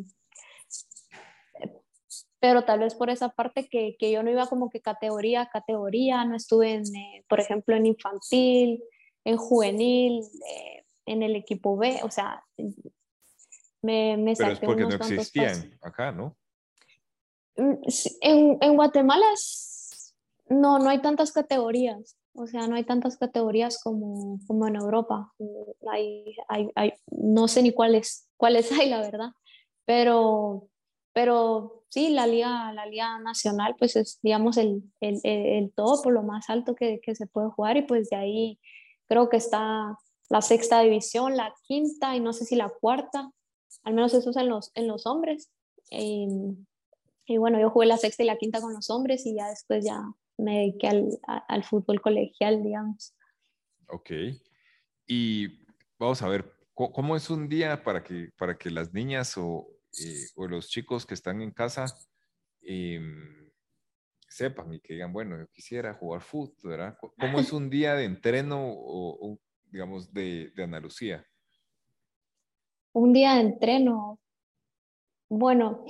pero 2.43 2.65
tal 2.65 2.81
vez 2.81 2.97
por 2.97 3.09
esa 3.09 3.29
parte 3.29 3.69
que, 3.69 3.95
que 4.01 4.11
yo 4.11 4.25
no 4.25 4.31
iba 4.31 4.49
como 4.49 4.69
que 4.69 4.81
categoría 4.81 5.43
a 5.43 5.49
categoría, 5.49 6.25
no 6.25 6.35
estuve 6.35 6.73
en, 6.73 6.83
eh, 6.97 7.25
por 7.29 7.39
ejemplo, 7.39 7.77
en 7.77 7.87
infantil, 7.87 8.83
en 9.25 9.37
juvenil, 9.37 10.25
eh, 10.51 10.85
en 11.07 11.23
el 11.23 11.37
equipo 11.37 11.77
B, 11.77 12.01
o 12.03 12.11
sea, 12.11 12.45
me, 13.81 14.17
me 14.17 14.35
Pero 14.35 14.51
es 14.51 14.59
porque 14.59 14.83
no 14.83 14.89
existían 14.89 15.79
acá, 15.83 16.11
¿no? 16.11 16.37
Mm, 17.57 17.75
en, 18.23 18.59
en 18.61 18.75
Guatemala 18.75 19.27
no, 20.49 20.81
no 20.81 20.91
hay 20.91 21.01
tantas 21.01 21.31
categorías, 21.31 22.19
o 22.35 22.49
sea, 22.49 22.67
no 22.67 22.75
hay 22.75 22.83
tantas 22.83 23.19
categorías 23.19 23.81
como, 23.81 24.41
como 24.49 24.67
en 24.67 24.75
Europa. 24.75 25.33
Hay, 25.93 26.35
hay, 26.49 26.71
hay, 26.75 26.93
no 27.07 27.47
sé 27.47 27.63
ni 27.63 27.73
cuáles, 27.73 28.29
cuáles 28.37 28.73
hay, 28.73 28.89
la 28.89 29.01
verdad, 29.01 29.31
pero, 29.87 30.67
pero 31.13 31.82
sí, 31.93 32.09
la 32.09 32.27
liga, 32.27 32.73
la 32.73 32.87
liga 32.87 33.19
nacional, 33.19 33.77
pues 33.79 33.97
es, 33.97 34.19
digamos, 34.23 34.57
el, 34.57 34.83
el, 35.01 35.21
el, 35.25 35.73
todo 35.75 36.01
por 36.01 36.15
lo 36.15 36.23
más 36.23 36.49
alto 36.49 36.75
que, 36.75 37.01
que 37.03 37.15
se 37.15 37.27
puede 37.27 37.51
jugar 37.51 37.77
y 37.77 37.83
pues 37.83 38.09
de 38.09 38.17
ahí 38.17 38.61
creo 39.07 39.29
que 39.29 39.37
está 39.37 39.99
la 40.31 40.41
sexta 40.41 40.81
división, 40.81 41.37
la 41.37 41.55
quinta 41.65 42.17
y 42.17 42.21
no 42.21 42.33
sé 42.33 42.47
si 42.47 42.57
la 42.57 42.71
cuarta, 42.71 43.31
al 43.83 43.93
menos 43.93 44.15
eso 44.15 44.31
es 44.31 44.37
en 44.39 44.49
los, 44.49 44.71
en 44.75 44.89
los 44.89 45.05
hombres. 45.07 45.51
Y, 45.91 46.29
y, 47.27 47.37
bueno, 47.37 47.61
yo 47.61 47.69
jugué 47.69 47.85
la 47.85 47.99
sexta 47.99 48.23
y 48.23 48.27
la 48.27 48.39
quinta 48.39 48.63
con 48.63 48.73
los 48.73 48.89
hombres 48.89 49.27
y 49.27 49.35
ya 49.35 49.49
después 49.51 49.85
ya 49.85 50.01
me 50.39 50.61
dediqué 50.61 50.89
al, 50.89 51.11
al 51.27 51.63
fútbol 51.63 52.01
colegial, 52.01 52.63
digamos. 52.63 53.15
Ok. 53.89 54.13
Y 55.07 55.63
vamos 55.99 56.23
a 56.23 56.29
ver, 56.29 56.57
¿cómo 56.73 57.17
es 57.17 57.29
un 57.29 57.51
día 57.51 57.85
para 57.85 58.03
que, 58.03 58.31
para 58.39 58.57
que 58.57 58.71
las 58.71 58.95
niñas 58.95 59.37
o, 59.37 59.69
eh, 60.01 60.27
o 60.37 60.47
los 60.47 60.69
chicos 60.69 61.07
que 61.07 61.15
están 61.15 61.43
en 61.43 61.51
casa 61.51 61.87
eh, 62.63 63.01
sepan 64.29 64.73
y 64.73 64.81
que 64.81 64.95
digan, 64.95 65.13
bueno, 65.13 65.39
yo 65.39 65.47
quisiera 65.49 65.95
jugar 65.95 66.23
fútbol, 66.23 66.71
¿verdad? 66.71 66.97
¿Cómo 67.19 67.41
es 67.41 67.53
un 67.53 67.69
día 67.69 67.95
de 67.95 68.05
entreno 68.05 68.73
o, 68.73 69.33
o 69.33 69.39
digamos, 69.71 70.13
de, 70.13 70.51
de 70.55 70.63
Ana 70.63 70.81
Lucía? 70.81 71.27
Un 72.93 73.13
día 73.13 73.35
de 73.35 73.41
entreno. 73.41 74.19
Bueno, 75.29 75.85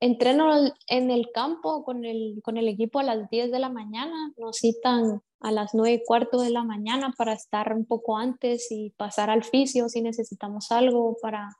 entreno 0.00 0.72
en 0.88 1.10
el 1.10 1.30
campo 1.32 1.84
con 1.84 2.04
el, 2.04 2.40
con 2.42 2.56
el 2.56 2.68
equipo 2.68 2.98
a 2.98 3.02
las 3.02 3.28
10 3.30 3.50
de 3.50 3.58
la 3.58 3.68
mañana. 3.68 4.32
Nos 4.36 4.58
citan 4.58 5.22
a 5.40 5.52
las 5.52 5.74
9 5.74 5.92
y 6.02 6.04
cuarto 6.04 6.40
de 6.40 6.50
la 6.50 6.64
mañana 6.64 7.14
para 7.16 7.32
estar 7.32 7.74
un 7.74 7.84
poco 7.84 8.16
antes 8.16 8.70
y 8.70 8.90
pasar 8.90 9.30
al 9.30 9.44
fisio 9.44 9.88
si 9.88 10.02
necesitamos 10.02 10.70
algo 10.72 11.16
para, 11.20 11.50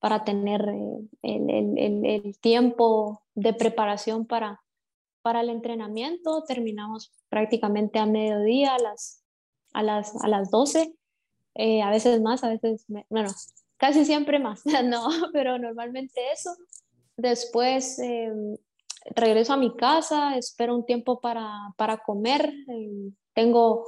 para 0.00 0.24
tener 0.24 0.68
eh, 0.68 1.08
el, 1.22 1.50
el, 1.78 2.06
el, 2.06 2.38
tiempo 2.38 3.22
de 3.34 3.52
preparación 3.52 4.26
para, 4.26 4.62
para 5.22 5.40
el 5.40 5.50
entrenamiento. 5.50 6.44
Terminamos 6.44 7.12
prácticamente 7.28 7.98
a 7.98 8.06
mediodía, 8.06 8.74
a 8.74 8.78
las 8.78 9.24
a 9.72 9.82
las, 9.82 10.14
a 10.22 10.28
las 10.28 10.50
12, 10.50 10.94
eh, 11.54 11.82
a 11.82 11.90
veces 11.90 12.20
más, 12.20 12.44
a 12.44 12.48
veces, 12.48 12.84
bueno, 13.08 13.30
casi 13.76 14.04
siempre 14.04 14.38
más, 14.38 14.62
no, 14.84 15.08
pero 15.32 15.58
normalmente 15.58 16.20
eso. 16.32 16.50
Después 17.16 17.98
em, 17.98 18.56
regreso 19.14 19.52
a 19.52 19.56
mi 19.56 19.74
casa, 19.76 20.36
espero 20.36 20.74
un 20.74 20.86
tiempo 20.86 21.20
para, 21.20 21.52
para 21.76 21.98
comer, 21.98 22.52
em, 22.68 23.12
tengo 23.34 23.84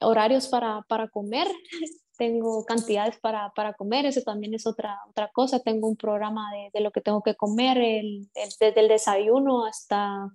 horarios 0.00 0.48
para, 0.48 0.82
para 0.88 1.08
comer, 1.08 1.48
tengo 2.20 2.66
cantidades 2.66 3.18
para, 3.18 3.50
para, 3.56 3.72
comer, 3.72 4.04
eso 4.04 4.20
también 4.20 4.52
es 4.52 4.66
otra, 4.66 5.00
otra 5.08 5.30
cosa, 5.32 5.60
tengo 5.60 5.88
un 5.88 5.96
programa 5.96 6.52
de, 6.52 6.68
de 6.74 6.80
lo 6.80 6.90
que 6.90 7.00
tengo 7.00 7.22
que 7.22 7.34
comer, 7.34 7.78
el, 7.78 8.28
desde 8.60 8.78
el 8.78 8.88
desayuno 8.88 9.64
hasta 9.64 10.28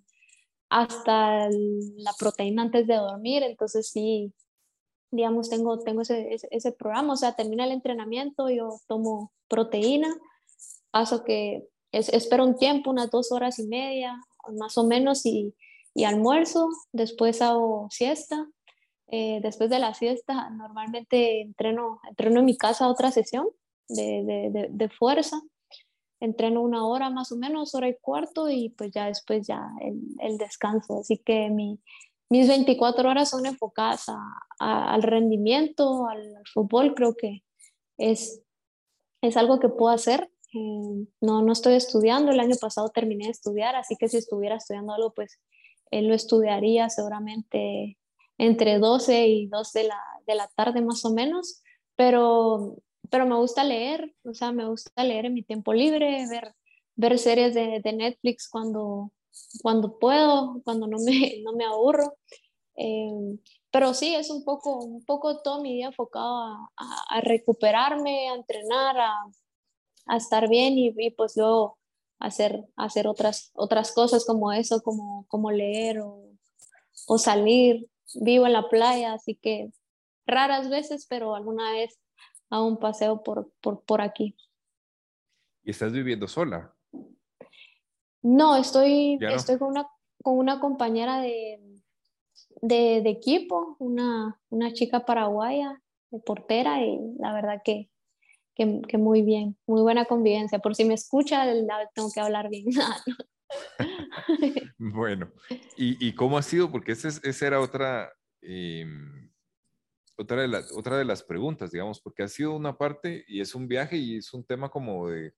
hasta 0.68 1.48
la 1.48 2.12
proteína 2.18 2.64
antes 2.64 2.88
de 2.88 2.96
dormir, 2.96 3.44
entonces 3.44 3.88
sí, 3.92 4.34
digamos, 5.12 5.48
tengo, 5.48 5.78
tengo 5.80 6.02
ese, 6.02 6.36
ese, 6.50 6.72
programa, 6.72 7.14
o 7.14 7.16
sea, 7.16 7.36
termina 7.36 7.66
el 7.66 7.72
entrenamiento, 7.72 8.50
yo 8.50 8.80
tomo 8.88 9.32
proteína, 9.48 10.10
paso 10.90 11.24
que 11.24 11.68
es, 11.92 12.10
espero 12.10 12.44
un 12.44 12.58
tiempo, 12.58 12.90
unas 12.90 13.12
dos 13.12 13.32
horas 13.32 13.60
y 13.60 13.68
media, 13.68 14.20
más 14.58 14.76
o 14.80 14.88
menos, 14.88 15.24
y, 15.28 15.54
y 15.94 16.04
almuerzo, 16.04 16.68
después 16.92 17.44
hago 17.44 17.88
siesta, 17.92 18.50
eh, 19.08 19.40
después 19.42 19.70
de 19.70 19.80
la 19.80 19.94
siesta 19.94 20.50
normalmente 20.50 21.42
entreno, 21.42 22.00
entreno 22.10 22.40
en 22.40 22.46
mi 22.46 22.58
casa 22.58 22.90
otra 22.90 23.12
sesión 23.12 23.48
de, 23.88 24.52
de, 24.52 24.68
de 24.70 24.90
fuerza, 24.90 25.40
entreno 26.20 26.62
una 26.62 26.86
hora 26.88 27.10
más 27.10 27.32
o 27.32 27.38
menos, 27.38 27.76
hora 27.76 27.88
y 27.88 27.96
cuarto, 28.00 28.50
y 28.50 28.70
pues 28.70 28.92
ya 28.92 29.08
después 29.08 29.46
ya 29.48 29.70
el, 29.82 30.02
el 30.20 30.38
descanso. 30.38 31.00
Así 31.00 31.18
que 31.18 31.50
mi, 31.50 31.80
mis 32.30 32.48
24 32.48 33.10
horas 33.10 33.30
son 33.30 33.46
enfocadas 33.46 34.06
a, 34.10 34.94
al 34.94 35.04
rendimiento, 35.04 36.08
al, 36.08 36.42
fútbol, 36.54 36.96
creo 36.96 37.16
que 37.16 37.44
es, 37.98 38.42
es 39.22 39.38
algo 39.38 39.60
que 39.60 39.70
puedo 39.70 39.94
hacer. 39.94 40.32
Eh, 40.54 41.08
no, 41.22 41.42
no 41.42 41.52
estoy 41.52 41.76
estudiando, 41.76 42.32
el 42.32 42.40
año 42.40 42.56
pasado 42.60 42.90
terminé 42.90 43.26
de 43.26 43.32
estudiar, 43.32 43.76
así 43.76 43.96
que 43.98 44.10
si 44.10 44.18
estuviera 44.18 44.56
estudiando 44.56 44.94
algo, 44.94 45.14
pues 45.14 45.40
él 45.92 46.08
lo 46.08 46.16
estudiaría 46.16 46.90
seguramente 46.90 47.98
entre 48.38 48.80
12 48.80 49.28
y 49.28 49.48
2 49.48 49.74
de 49.74 49.84
la, 49.86 50.02
de 50.28 50.36
la 50.36 50.48
tarde 50.56 50.82
más 50.82 51.06
o 51.06 51.14
menos, 51.14 51.62
pero 51.96 52.78
pero 53.10 53.26
me 53.26 53.36
gusta 53.36 53.64
leer, 53.64 54.14
o 54.24 54.34
sea, 54.34 54.52
me 54.52 54.68
gusta 54.68 55.04
leer 55.04 55.26
en 55.26 55.34
mi 55.34 55.44
tiempo 55.44 55.74
libre, 55.74 56.28
ver, 56.30 56.56
ver 56.96 57.20
series 57.20 57.54
de, 57.54 57.80
de 57.84 57.94
Netflix 57.94 58.50
cuando, 58.50 59.12
cuando 59.62 59.98
puedo, 60.00 60.62
cuando 60.64 60.88
no 60.88 60.98
me, 61.00 61.42
no 61.44 61.54
me 61.54 61.66
aburro. 61.66 62.18
Eh, 62.78 63.38
pero 63.72 63.94
sí, 63.94 64.16
es 64.16 64.30
un 64.30 64.44
poco, 64.44 64.80
un 64.80 65.04
poco 65.06 65.42
todo 65.42 65.62
mi 65.62 65.76
día 65.76 65.88
enfocado 65.88 66.70
a, 66.78 67.22
recuperarme, 67.22 68.30
a 68.30 68.36
entrenar, 68.36 68.98
a, 68.98 69.14
a 70.08 70.18
estar 70.18 70.50
bien 70.50 70.78
y, 70.78 70.94
y, 70.98 71.12
pues 71.12 71.36
luego 71.38 71.78
hacer, 72.20 72.66
hacer 72.76 73.08
otras, 73.08 73.52
otras 73.54 73.94
cosas 73.94 74.26
como 74.26 74.52
eso, 74.54 74.82
como, 74.82 75.26
como 75.28 75.52
leer 75.52 76.00
o, 76.02 76.32
o 77.08 77.18
salir. 77.18 77.88
Vivo 78.14 78.46
en 78.46 78.54
la 78.54 78.70
playa, 78.70 79.14
así 79.14 79.36
que 79.36 79.72
raras 80.26 80.70
veces, 80.70 81.06
pero 81.10 81.36
alguna 81.36 81.72
vez 81.72 82.00
a 82.50 82.62
un 82.62 82.78
paseo 82.78 83.24
por, 83.24 83.52
por, 83.62 83.84
por 83.84 84.02
aquí. 84.02 84.36
¿Y 85.64 85.72
estás 85.72 85.92
viviendo 85.92 86.28
sola? 86.28 86.74
No, 88.22 88.56
estoy, 88.56 89.20
estoy 89.22 89.58
con, 89.58 89.70
una, 89.70 89.88
con 90.24 90.38
una 90.38 90.60
compañera 90.60 91.22
de, 91.22 91.60
de, 92.62 93.02
de 93.02 93.10
equipo, 93.10 93.76
una, 93.80 94.40
una, 94.50 94.74
chica 94.74 95.06
paraguaya, 95.06 95.82
de 96.10 96.20
portera, 96.20 96.84
y 96.84 97.00
la 97.20 97.34
verdad 97.34 97.62
que, 97.64 97.90
que, 98.56 98.82
que, 98.88 98.98
muy 98.98 99.22
bien, 99.22 99.58
muy 99.68 99.82
buena 99.82 100.06
convivencia. 100.06 100.60
Por 100.60 100.76
si 100.76 100.86
me 100.86 100.96
escucha, 100.96 101.46
tengo 101.94 102.10
que 102.12 102.20
hablar 102.20 102.50
bien. 102.50 102.66
bueno, 104.78 105.32
¿Y, 105.78 106.14
cómo 106.14 106.38
ha 106.38 106.42
sido? 106.42 106.72
Porque 106.72 106.94
esa, 106.94 107.10
esa 107.10 107.48
era 107.48 107.60
otra, 107.60 108.12
em, 108.42 109.30
otra, 110.18 110.48
de 110.48 110.64
otra 110.74 110.98
de 110.98 111.06
las 111.06 111.24
preguntas, 111.24 111.72
digamos, 111.72 112.02
porque 112.02 112.24
ha 112.24 112.28
sido 112.28 112.56
una 112.56 112.78
parte 112.78 113.26
y 113.28 113.42
es 113.42 113.56
un 113.56 113.68
viaje 113.68 113.98
y 113.98 114.18
es 114.18 114.34
un 114.34 114.44
tema 114.44 114.70
como 114.70 115.10
de, 115.10 115.34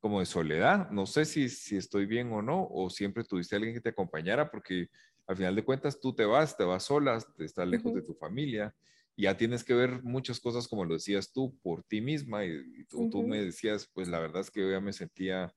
como 0.00 0.20
de 0.20 0.26
soledad. 0.26 0.90
No 0.90 1.06
sé 1.06 1.24
si, 1.24 1.48
si 1.48 1.76
estoy 1.76 2.06
bien 2.06 2.32
o 2.32 2.42
no, 2.42 2.66
o 2.70 2.90
siempre 2.90 3.24
tuviste 3.24 3.56
alguien 3.56 3.74
que 3.74 3.80
te 3.80 3.90
acompañara, 3.90 4.50
porque 4.50 4.88
al 5.26 5.36
final 5.36 5.54
de 5.54 5.64
cuentas 5.64 6.00
tú 6.00 6.14
te 6.14 6.24
vas, 6.24 6.56
te 6.56 6.64
vas 6.64 6.84
sola, 6.84 7.18
te 7.36 7.44
estás 7.44 7.66
lejos 7.66 7.94
de 7.94 8.02
tu 8.02 8.14
familia 8.14 8.74
y 9.16 9.22
ya 9.22 9.36
tienes 9.36 9.64
que 9.64 9.74
ver 9.74 10.02
muchas 10.02 10.38
cosas, 10.40 10.68
como 10.68 10.84
lo 10.84 10.94
decías 10.94 11.32
tú, 11.32 11.58
por 11.62 11.82
ti 11.84 12.00
misma. 12.00 12.44
Y, 12.44 12.84
tú, 12.84 13.08
tú, 13.08 13.22
me 13.22 13.42
decías, 13.42 13.90
pues 13.92 14.08
la 14.08 14.20
verdad 14.20 14.42
es 14.42 14.50
que 14.50 14.60
yo 14.60 14.70
ya 14.70 14.80
me 14.80 14.92
sentía, 14.92 15.54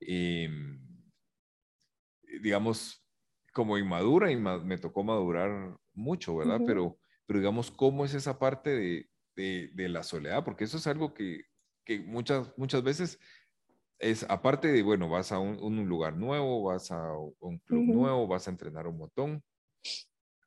em, 0.00 0.80
digamos, 2.40 3.04
como 3.52 3.78
inmadura 3.78 4.30
y 4.30 4.36
me 4.36 4.78
tocó 4.78 5.02
madurar 5.02 5.76
mucho, 5.94 6.36
¿verdad? 6.36 6.60
pero, 6.66 6.98
pero 7.26 7.38
digamos, 7.40 7.70
¿cómo 7.70 8.04
es 8.04 8.14
esa 8.14 8.38
parte 8.38 8.70
de, 8.70 9.08
de, 9.34 9.70
de 9.72 9.88
la 9.88 10.02
soledad? 10.02 10.44
Porque 10.44 10.64
eso 10.64 10.76
es 10.76 10.86
algo 10.86 11.14
que, 11.14 11.44
que 11.84 12.00
muchas, 12.00 12.52
muchas 12.58 12.82
veces 12.82 13.18
es 13.98 14.26
aparte 14.28 14.68
de, 14.68 14.82
bueno, 14.82 15.08
vas 15.08 15.32
a 15.32 15.38
un, 15.38 15.88
lugar 15.88 16.16
nuevo, 16.16 16.64
vas 16.64 16.90
a 16.90 17.12
un 17.40 17.58
club 17.60 17.84
nuevo, 17.84 18.26
vas 18.26 18.46
a 18.46 18.50
entrenar 18.50 18.86
un 18.86 18.98
montón, 18.98 19.42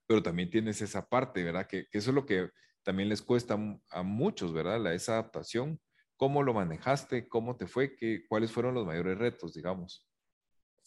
pero 0.06 0.22
también 0.22 0.50
tienes 0.50 0.82
esa 0.82 1.08
parte, 1.08 1.44
¿verdad? 1.44 1.66
Que, 1.68 1.88
eso 1.92 2.12
es 2.12 2.16
lo 2.16 2.26
que 2.26 2.50
también 2.84 3.10
les 3.10 3.22
cuesta 3.22 3.58
a 3.90 4.04
muchos, 4.04 4.54
¿verdad? 4.54 4.80
La, 4.80 4.94
esa 4.94 5.14
adaptación. 5.14 5.80
¿Cómo 6.16 6.44
lo 6.44 6.54
manejaste? 6.54 7.28
¿Cómo 7.28 7.56
te 7.56 7.66
fue? 7.66 7.96
¿Qué, 7.96 8.26
¿Cuáles 8.28 8.52
fueron 8.52 8.74
los 8.74 8.86
mayores 8.86 9.18
retos, 9.18 9.54
digamos? 9.54 10.09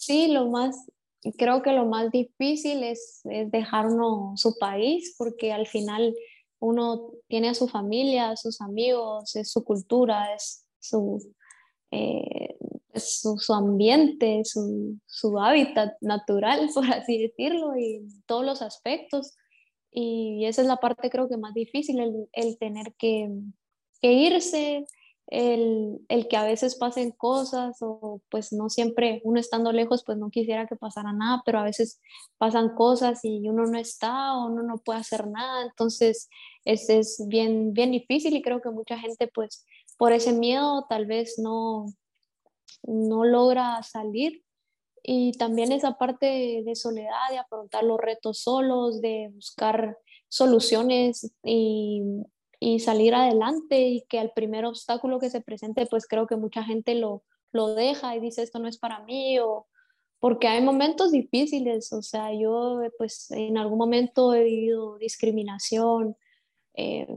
Sí, 0.05 0.27
lo 0.27 0.49
más, 0.49 0.91
creo 1.38 1.62
que 1.62 1.71
lo 1.71 1.87
más 1.87 2.11
difícil 2.11 2.83
es, 2.83 3.21
es 3.31 3.53
dejar 3.53 3.87
uno 3.87 4.33
su 4.35 4.59
país, 4.59 5.15
porque 5.17 5.53
al 5.53 5.69
final 5.69 6.12
uno 6.59 7.12
tiene 7.29 7.51
a 7.51 7.55
su 7.55 7.69
familia, 7.69 8.31
a 8.31 8.37
sus 8.37 8.61
amigos, 8.61 9.37
es 9.37 9.53
su 9.53 9.62
cultura, 9.62 10.35
es 10.35 10.67
su, 10.81 11.21
eh, 11.93 12.57
su, 12.97 13.38
su, 13.38 13.55
ambiente, 13.55 14.43
su, 14.45 14.99
su, 15.07 15.38
hábitat 15.38 15.95
natural, 16.01 16.69
por 16.75 16.85
así 16.93 17.19
decirlo, 17.19 17.77
y 17.79 18.03
todos 18.27 18.45
los 18.45 18.61
aspectos. 18.61 19.37
Y 19.93 20.47
esa 20.47 20.62
es 20.62 20.67
la 20.67 20.79
parte 20.79 21.11
creo 21.11 21.29
que 21.29 21.37
más 21.37 21.55
difícil, 21.55 22.01
el, 22.01 22.29
el 22.33 22.59
tener 22.59 22.93
que, 22.99 23.31
que 24.01 24.12
irse, 24.12 24.85
el, 25.29 26.01
el, 26.09 26.29
que 26.29 26.37
a 26.37 26.45
veces 26.45 26.77
pasen 26.77 27.13
cosas 27.13 27.79
o 27.81 28.21
pues 28.29 28.53
no 28.53 28.69
siempre 28.69 29.23
uno 29.25 29.41
estando 29.41 29.73
lejos 29.73 30.05
pues 30.05 30.19
no 30.19 30.31
quisiera 30.31 30.67
que 30.67 30.77
pasara 30.77 31.13
nada, 31.13 31.43
pero 31.45 31.59
a 31.59 31.65
veces 31.65 32.01
pasan 32.39 32.75
cosas 32.75 33.21
y 33.25 33.49
uno 33.49 33.67
no 33.67 33.79
está 33.79 34.37
o 34.37 34.47
uno 34.47 34.63
no 34.63 34.79
puede 34.79 35.01
hacer 35.01 35.27
nada, 35.29 35.65
entonces 35.65 36.29
es, 36.65 36.89
es 36.91 37.25
bien, 37.29 37.73
bien 37.73 37.93
difícil 37.93 38.37
y 38.37 38.43
creo 38.43 38.61
que 38.61 38.71
mucha 38.71 38.99
gente 38.99 39.29
pues 39.33 39.65
por 39.97 40.13
ese 40.13 40.33
miedo 40.33 40.87
tal 40.89 41.07
vez 41.07 41.39
no, 41.39 41.87
no 42.83 43.25
logra 43.25 43.83
salir. 43.83 44.43
Y 45.05 45.33
también 45.33 45.73
esa 45.73 45.99
parte 45.99 46.63
de 46.65 46.75
soledad, 46.77 47.31
de 47.31 47.39
afrontar 47.39 47.83
los 47.83 47.99
retos 47.99 48.39
solos, 48.39 49.01
de 49.01 49.31
buscar 49.35 49.99
soluciones 50.29 51.33
y, 51.43 52.03
y, 52.62 52.79
salir 52.81 53.14
adelante 53.14 53.81
y 53.81 54.03
que 54.03 54.18
al 54.18 54.33
primer 54.33 54.64
obstáculo 54.64 55.18
que 55.18 55.31
se 55.31 55.40
presente, 55.40 55.87
pues 55.87 56.07
creo 56.07 56.27
que 56.27 56.37
mucha 56.37 56.62
gente 56.62 56.94
lo, 56.94 57.25
lo 57.51 57.75
deja 57.75 58.14
y 58.16 58.20
dice 58.20 58.42
esto 58.42 58.59
no 58.59 58.68
es 58.68 58.79
para 58.79 59.01
mí 59.01 59.38
o 59.40 59.66
porque 60.20 60.46
hay 60.46 60.62
momentos 60.62 61.11
difíciles, 61.11 61.92
o 61.92 62.01
sea, 62.01 62.33
yo 62.33 62.81
pues 62.96 63.33
en 63.33 63.59
algún 63.59 63.79
momento 63.79 64.33
he 64.35 64.44
vivido 64.44 64.96
discriminación, 64.98 66.16
eh, 66.75 67.09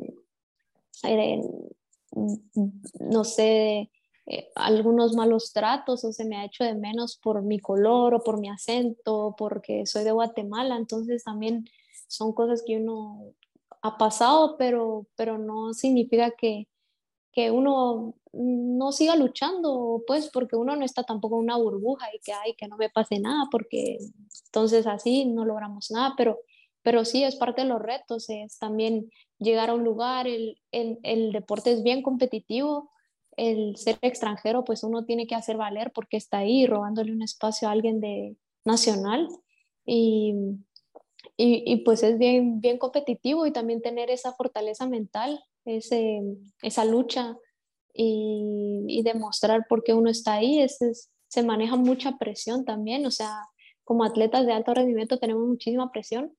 no 2.99 3.23
sé, 3.23 3.91
eh, 4.25 4.49
algunos 4.55 5.13
malos 5.13 5.53
tratos 5.53 6.03
o 6.03 6.12
se 6.12 6.25
me 6.25 6.38
ha 6.38 6.45
hecho 6.45 6.63
de 6.63 6.73
menos 6.73 7.17
por 7.21 7.43
mi 7.43 7.60
color 7.60 8.15
o 8.15 8.23
por 8.23 8.39
mi 8.39 8.49
acento, 8.49 9.36
porque 9.38 9.86
soy 9.86 10.03
de 10.03 10.12
Guatemala, 10.12 10.75
entonces 10.75 11.23
también 11.23 11.65
son 12.08 12.34
cosas 12.34 12.63
que 12.65 12.77
uno 12.77 13.36
ha 13.86 13.98
pasado, 13.98 14.58
pero, 14.58 15.06
pero 15.15 15.38
no 15.38 15.74
significa 15.74 16.32
que, 16.32 16.67
que 17.32 17.52
uno 17.52 18.15
no 18.34 18.91
siga 18.91 19.15
luchando, 19.15 20.02
pues 20.08 20.30
porque 20.34 20.56
uno 20.56 20.76
no 20.76 20.84
está 20.84 21.04
tampoco 21.04 21.36
en 21.36 21.43
una 21.43 21.58
burbuja 21.58 22.08
y 22.13 22.19
que, 22.19 22.34
ay, 22.34 22.56
que 22.56 22.67
no 22.67 22.78
me 22.78 22.89
pase 22.89 23.19
nada, 23.19 23.43
porque 23.52 24.00
entonces 24.48 24.88
así 24.88 25.26
no 25.26 25.45
logramos 25.45 25.91
nada, 25.91 26.15
pero, 26.17 26.39
pero 26.82 27.06
sí 27.06 27.24
es 27.24 27.36
parte 27.36 27.62
de 27.62 27.67
los 27.67 27.80
retos, 27.80 28.28
es 28.30 28.58
también 28.58 29.12
llegar 29.38 29.69
a 29.69 29.76
un 29.76 29.84
lugar, 29.84 30.28
el, 30.28 30.58
el, 30.71 31.32
deporte 31.32 31.71
es 31.71 31.84
bien 31.84 32.02
competitivo, 32.02 32.91
el 33.38 33.78
ser 33.78 34.00
extranjero, 34.02 34.63
pues 34.63 34.84
uno 34.84 35.06
tiene 35.06 35.28
que 35.28 35.36
hacer 35.36 35.58
valer 35.58 35.91
porque 35.93 36.17
está 36.17 36.39
ahí 36.39 36.65
robándole 36.65 37.12
un 37.12 37.21
espacio 37.21 37.67
a 37.67 37.71
alguien 37.71 38.00
de 38.00 38.36
nacional 38.63 39.28
y, 39.86 40.34
y, 41.38 41.78
pues 41.84 42.02
es 42.04 42.17
bien, 42.17 42.62
bien 42.62 42.78
competitivo 42.78 43.45
y 43.45 43.52
también 43.52 43.82
tener 43.82 44.10
esa 44.10 44.34
fortaleza 44.34 44.88
mental, 44.88 45.43
ese, 45.65 46.21
esa 46.62 46.86
lucha 46.86 47.38
y, 47.93 48.86
y, 48.88 49.04
demostrar 49.04 49.65
por 49.67 49.84
qué 49.84 49.93
uno 49.93 50.10
está 50.10 50.36
ahí, 50.36 50.62
es, 50.62 51.10
se 51.28 51.43
maneja 51.43 51.76
mucha 51.76 52.17
presión 52.17 52.63
también, 52.63 53.06
o 53.06 53.12
sea, 53.12 53.36
como 53.84 54.04
atletas 54.04 54.45
de 54.45 54.54
alto 54.54 54.74
rendimiento 54.74 55.19
tenemos 55.19 55.45
muchísima 55.48 55.91
presión 55.91 56.36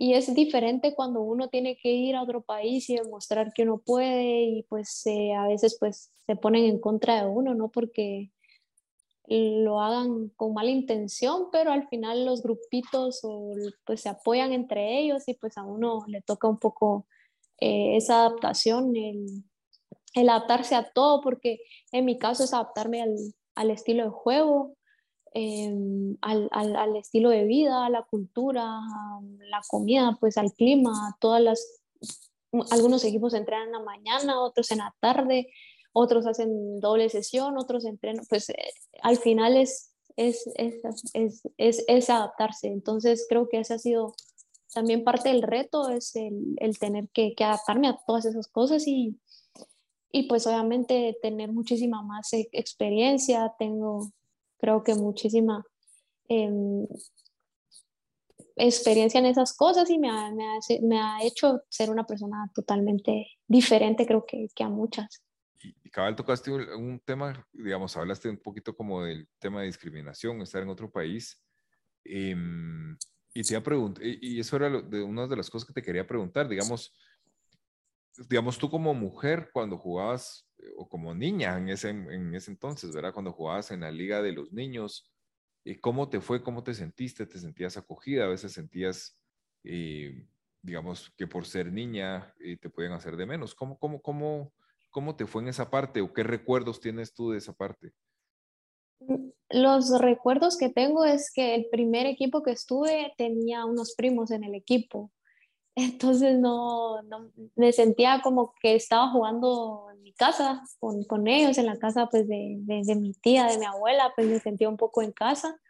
y 0.00 0.14
es 0.14 0.32
diferente 0.32 0.94
cuando 0.94 1.22
uno 1.22 1.48
tiene 1.48 1.76
que 1.76 1.90
ir 1.90 2.14
a 2.14 2.22
otro 2.22 2.42
país 2.42 2.88
y 2.88 2.96
demostrar 2.96 3.52
que 3.52 3.64
uno 3.64 3.78
puede 3.78 4.42
y 4.42 4.62
pues 4.68 5.04
eh, 5.06 5.32
a 5.34 5.48
veces 5.48 5.76
pues 5.80 6.12
se 6.24 6.36
ponen 6.36 6.66
en 6.66 6.78
contra 6.78 7.22
de 7.22 7.26
uno, 7.28 7.54
¿no? 7.54 7.68
Porque 7.68 8.30
lo 9.28 9.80
hagan 9.80 10.30
con 10.36 10.54
mala 10.54 10.70
intención, 10.70 11.48
pero 11.52 11.70
al 11.70 11.88
final 11.88 12.24
los 12.24 12.42
grupitos 12.42 13.20
o, 13.22 13.52
pues 13.84 14.00
se 14.02 14.08
apoyan 14.08 14.52
entre 14.52 14.98
ellos 14.98 15.24
y 15.26 15.34
pues 15.34 15.58
a 15.58 15.64
uno 15.64 16.04
le 16.06 16.22
toca 16.22 16.48
un 16.48 16.58
poco 16.58 17.06
eh, 17.60 17.96
esa 17.96 18.20
adaptación, 18.20 18.94
el, 18.96 19.44
adaptarse 20.28 20.74
a 20.74 20.90
todo, 20.90 21.20
porque 21.20 21.60
en 21.92 22.04
mi 22.04 22.18
caso 22.18 22.44
es 22.44 22.54
adaptarme 22.54 23.02
al, 23.02 23.16
al 23.54 23.70
estilo 23.70 24.04
de 24.04 24.10
juego, 24.10 24.78
Em, 25.34 26.16
al, 26.22 26.48
al, 26.52 26.74
al, 26.76 26.96
estilo 26.96 27.28
de 27.28 27.44
vida, 27.44 27.84
a 27.84 27.90
la 27.90 28.02
cultura, 28.02 28.64
a 28.64 29.20
la 29.50 29.60
comida, 29.68 30.16
pues 30.18 30.38
al 30.38 30.52
clima, 30.52 31.16
todas 31.20 31.42
las, 31.42 31.82
algunos 32.70 33.04
equipos 33.04 33.34
entrenan 33.34 33.66
en 33.66 33.72
la 33.72 33.80
mañana, 33.80 34.40
otros 34.40 34.70
en 34.72 34.78
la 34.78 34.94
tarde, 35.00 35.52
otros 35.92 36.26
hacen 36.26 36.80
doble 36.80 37.08
sesión, 37.08 37.58
otros 37.58 37.84
entrenan, 37.84 38.24
pues 38.28 38.50
eh, 38.50 38.56
al 39.02 39.18
final 39.18 39.56
es, 39.56 39.94
es, 40.16 40.48
es, 40.56 41.42
es, 41.56 41.84
es, 41.86 42.10
adaptarse. 42.10 42.68
Entonces 42.68 43.26
creo 43.28 43.48
que 43.48 43.60
ese 43.60 43.74
ha 43.74 43.78
sido 43.78 44.14
también 44.74 45.04
parte 45.04 45.30
del 45.30 45.42
reto, 45.42 45.88
es 45.88 46.14
el, 46.16 46.54
el 46.58 46.78
tener 46.78 47.08
que, 47.12 47.34
que, 47.34 47.44
adaptarme 47.44 47.88
a 47.88 47.98
todas 48.06 48.26
esas 48.26 48.48
cosas 48.48 48.86
y, 48.86 49.18
y 50.12 50.28
pues 50.28 50.46
obviamente 50.46 51.18
tener 51.22 51.52
muchísima 51.52 52.02
más 52.02 52.32
e, 52.32 52.48
experiencia, 52.52 53.54
tengo 53.58 54.12
creo 54.58 54.82
que 54.82 54.94
muchísima 54.94 55.64
em, 56.28 56.86
experiencia 58.56 59.20
en 59.20 59.26
esas 59.26 59.54
cosas 59.56 59.88
y 59.88 59.98
me 59.98 60.10
ha, 60.10 60.30
me, 60.32 60.44
ha, 60.44 60.58
me 60.82 61.00
ha, 61.00 61.22
hecho 61.22 61.62
ser 61.68 61.90
una 61.90 62.06
persona 62.06 62.50
totalmente 62.54 63.28
diferente, 63.46 64.06
creo 64.06 64.26
que, 64.26 64.48
que 64.54 64.64
a 64.64 64.68
muchas. 64.68 65.22
Y, 65.88 65.90
cabal, 65.90 66.14
tocaste 66.14 66.50
un, 66.50 66.68
un, 66.68 67.00
tema, 67.00 67.46
digamos, 67.50 67.96
hablaste 67.96 68.28
un 68.28 68.36
poquito 68.36 68.76
como 68.76 69.04
del 69.04 69.26
tema 69.38 69.60
de 69.60 69.66
discriminación, 69.68 70.42
estar 70.42 70.62
en 70.62 70.68
otro 70.68 70.90
país. 70.90 71.42
Eh, 72.04 72.36
y 73.32 73.42
te 73.42 73.54
iba 73.54 73.60
a 73.60 73.64
preguntar, 73.64 74.04
y 74.04 74.38
eso 74.38 74.56
era 74.56 74.68
de 74.82 75.02
una 75.02 75.26
de 75.26 75.36
las 75.36 75.48
cosas 75.48 75.66
que 75.66 75.72
te 75.72 75.82
quería 75.82 76.06
preguntar, 76.06 76.48
digamos, 76.48 76.92
digamos 78.28 78.58
tú 78.58 78.68
como 78.68 78.92
mujer 78.92 79.50
cuando 79.52 79.78
jugabas 79.78 80.46
o 80.76 80.88
como 80.88 81.14
niña 81.14 81.56
en 81.56 81.68
ese, 81.68 81.90
en 81.90 82.34
ese 82.34 82.50
entonces, 82.50 82.92
¿verdad? 82.92 83.12
Cuando 83.12 83.32
jugabas 83.32 83.70
en 83.70 83.80
la 83.80 83.90
liga 83.90 84.20
de 84.22 84.32
los 84.32 84.52
niños, 84.52 85.10
eh, 85.64 85.80
¿cómo 85.80 86.08
te 86.08 86.20
fue? 86.20 86.42
¿Cómo 86.42 86.62
te 86.62 86.74
sentiste? 86.74 87.26
¿Te 87.26 87.38
sentías 87.38 87.76
acogida? 87.76 88.24
A 88.24 88.28
veces 88.28 88.52
sentías, 88.52 89.18
eh, 89.64 90.26
digamos, 90.62 91.10
que 91.16 91.26
por 91.26 91.46
ser 91.46 91.72
niña 91.72 92.34
eh, 92.40 92.56
te 92.56 92.70
pueden 92.70 92.92
hacer 92.92 93.16
de 93.16 93.26
menos. 93.26 93.54
¿Cómo, 93.54 93.78
cómo, 93.78 94.00
cómo, 94.02 94.52
¿Cómo 94.98 95.14
te 95.14 95.26
fue 95.26 95.42
en 95.42 95.48
esa 95.48 95.70
parte 95.70 96.00
o 96.00 96.12
qué 96.12 96.24
recuerdos 96.24 96.80
tienes 96.80 97.14
tú 97.14 97.30
de 97.30 97.38
esa 97.38 97.52
parte? 97.52 97.92
Los 99.48 99.96
recuerdos 100.00 100.58
que 100.58 100.70
tengo 100.70 101.04
es 101.04 101.30
que 101.32 101.54
el 101.54 101.68
primer 101.70 102.06
equipo 102.06 102.42
que 102.42 102.50
estuve 102.50 103.14
tenía 103.16 103.64
unos 103.64 103.94
primos 103.94 104.32
en 104.32 104.42
el 104.42 104.56
equipo 104.56 105.12
entonces 105.76 106.40
no, 106.40 107.00
no, 107.02 107.30
me 107.54 107.70
sentía 107.72 108.22
como 108.24 108.52
que 108.60 108.74
estaba 108.74 109.08
jugando 109.12 109.86
en 109.94 110.02
mi 110.02 110.12
casa 110.14 110.64
con, 110.80 111.04
con 111.04 111.28
ellos, 111.28 111.58
en 111.58 111.66
la 111.66 111.78
casa 111.78 112.08
pues 112.10 112.26
de, 112.26 112.56
de, 112.58 112.96
mi 112.96 113.12
tía, 113.12 113.46
de 113.46 113.56
mi 113.56 113.66
abuela, 113.66 114.12
pues 114.16 114.26
me 114.26 114.40
sentía 114.40 114.68
un 114.68 114.76
poco 114.76 115.02
en 115.02 115.12
casa. 115.12 115.60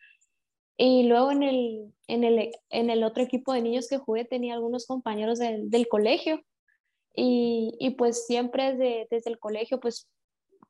Y 0.78 1.02
luego 1.02 1.32
en 1.32 1.42
el, 1.42 1.94
en 2.06 2.24
el, 2.24 2.50
en 2.70 2.88
el 2.88 3.04
otro 3.04 3.22
equipo 3.22 3.52
de 3.52 3.60
niños 3.60 3.88
que 3.88 3.98
jugué 3.98 4.24
tenía 4.24 4.54
algunos 4.54 4.86
compañeros 4.86 5.38
del, 5.38 5.68
del 5.68 5.86
colegio 5.86 6.40
y, 7.20 7.74
y, 7.80 7.90
pues 7.90 8.26
siempre 8.26 8.74
desde, 8.74 9.08
desde 9.10 9.30
el 9.30 9.40
colegio 9.40 9.80
pues 9.80 10.08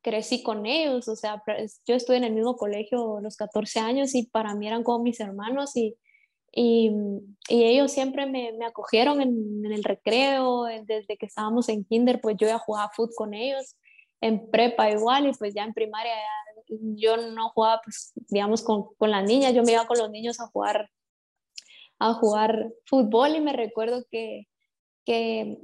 crecí 0.01 0.43
con 0.43 0.65
ellos, 0.65 1.07
o 1.09 1.15
sea, 1.15 1.43
yo 1.87 1.95
estuve 1.95 2.17
en 2.17 2.25
el 2.25 2.33
mismo 2.33 2.57
colegio 2.57 3.21
los 3.21 3.37
14 3.37 3.81
años 3.81 4.15
y 4.15 4.27
para 4.27 4.55
mí 4.55 4.67
eran 4.67 4.83
como 4.83 5.05
mis 5.05 5.21
hermanos 5.21 5.77
y, 5.77 5.97
y, 6.51 6.91
y 7.51 7.65
ellos 7.65 7.93
siempre 7.93 8.25
me, 8.25 8.53
me 8.53 8.65
acogieron 8.65 9.21
en, 9.21 9.63
en, 9.63 9.73
el 9.73 9.85
recreo, 9.85 10.65
desde 10.65 11.19
que 11.19 11.27
estábamos 11.27 11.69
en 11.69 11.85
kinder, 11.85 12.19
pues 12.23 12.37
yo 12.39 12.47
ya 12.47 12.59
jugaba 12.59 12.93
fútbol 12.95 13.15
con 13.15 13.35
ellos, 13.35 13.77
en 14.23 14.51
prepa 14.51 14.91
igual 14.91 15.27
y 15.27 15.33
pues 15.33 15.53
ya 15.53 15.65
en 15.65 15.75
primaria 15.75 16.15
yo 16.69 17.19
no 17.19 17.51
jugaba, 17.51 17.83
pues 17.85 18.13
digamos, 18.31 18.63
con, 18.63 18.95
con 18.97 19.11
las 19.11 19.25
niñas, 19.25 19.53
yo 19.53 19.63
me 19.65 19.73
iba 19.73 19.87
con 19.87 19.99
los 19.99 20.11
niños 20.11 20.41
a 20.41 20.47
jugar 20.47 20.89
a 21.99 22.15
jugar 22.15 22.73
fútbol 22.87 23.35
y 23.35 23.41
me 23.41 23.53
recuerdo 23.53 24.05
que, 24.09 24.47
que 25.05 25.59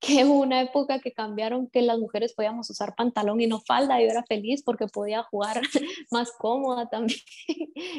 que 0.00 0.24
una 0.24 0.62
época 0.62 1.00
que 1.00 1.12
cambiaron 1.12 1.68
que 1.68 1.82
las 1.82 1.98
mujeres 1.98 2.32
podíamos 2.34 2.70
usar 2.70 2.94
pantalón 2.94 3.40
y 3.40 3.46
no 3.46 3.60
falda. 3.60 4.00
Yo 4.00 4.06
era 4.06 4.24
feliz 4.24 4.62
porque 4.62 4.86
podía 4.86 5.22
jugar 5.24 5.60
más 6.10 6.30
cómoda 6.32 6.88
también 6.88 7.20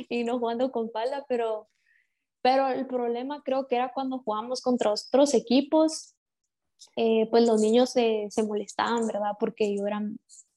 y 0.10 0.24
no 0.24 0.40
jugando 0.40 0.72
con 0.72 0.90
falda, 0.92 1.26
pero, 1.28 1.68
pero 2.42 2.70
el 2.70 2.88
problema 2.88 3.42
creo 3.44 3.68
que 3.68 3.76
era 3.76 3.92
cuando 3.94 4.20
jugamos 4.20 4.62
contra 4.62 4.94
otros 4.94 5.34
equipos, 5.34 6.16
eh, 6.96 7.28
pues 7.30 7.46
los 7.46 7.60
niños 7.60 7.90
se, 7.90 8.28
se, 8.30 8.44
molestaban, 8.44 9.06
¿verdad? 9.06 9.34
Porque 9.38 9.76
yo 9.76 9.86
era 9.86 10.00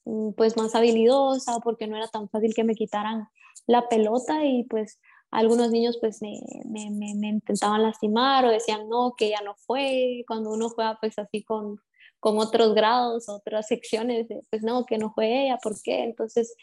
mm, 0.05 0.33
pues 0.37 0.57
más 0.57 0.75
habilidosa, 0.77 1.59
porque 1.59 1.89
no 1.89 1.97
era 1.97 2.07
tan 2.07 2.29
fácil 2.29 2.55
que 2.55 2.63
me 2.63 2.77
quitaran 2.77 3.29
la 3.67 3.89
pelota 3.89 4.45
y 4.45 4.65
pues 4.65 5.01
algunos 5.33 5.71
niños 5.71 5.97
pues 5.99 6.21
me, 6.21 6.41
me, 6.67 6.91
me, 6.91 7.29
intentaban 7.29 7.83
lastimar 7.83 8.45
o 8.45 8.51
decían 8.51 8.89
no, 8.89 9.15
que 9.17 9.31
ya 9.31 9.41
no 9.41 9.55
fue, 9.57 10.25
cuando 10.29 10.51
uno 10.51 10.69
juega 10.69 10.99
pues 11.01 11.19
así 11.19 11.43
con, 11.43 11.81
con 12.21 12.39
otros 12.39 12.75
grados, 12.75 13.31
otras 13.31 13.67
secciones, 13.67 14.27
pues 14.51 14.63
no, 14.63 14.85
que 14.85 14.99
no 14.99 15.13
fue 15.15 15.45
ella, 15.45 15.59
¿por 15.61 15.75
qué? 15.83 16.05
Entonces 16.05 16.55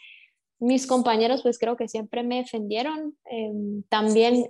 mis 0.60 0.86
compañeros 0.86 1.42
pues 1.42 1.58
creo 1.58 1.76
que 1.76 1.88
siempre 1.88 2.22
me 2.22 2.36
defendieron, 2.36 3.18
em, 3.24 3.82
también 3.88 4.46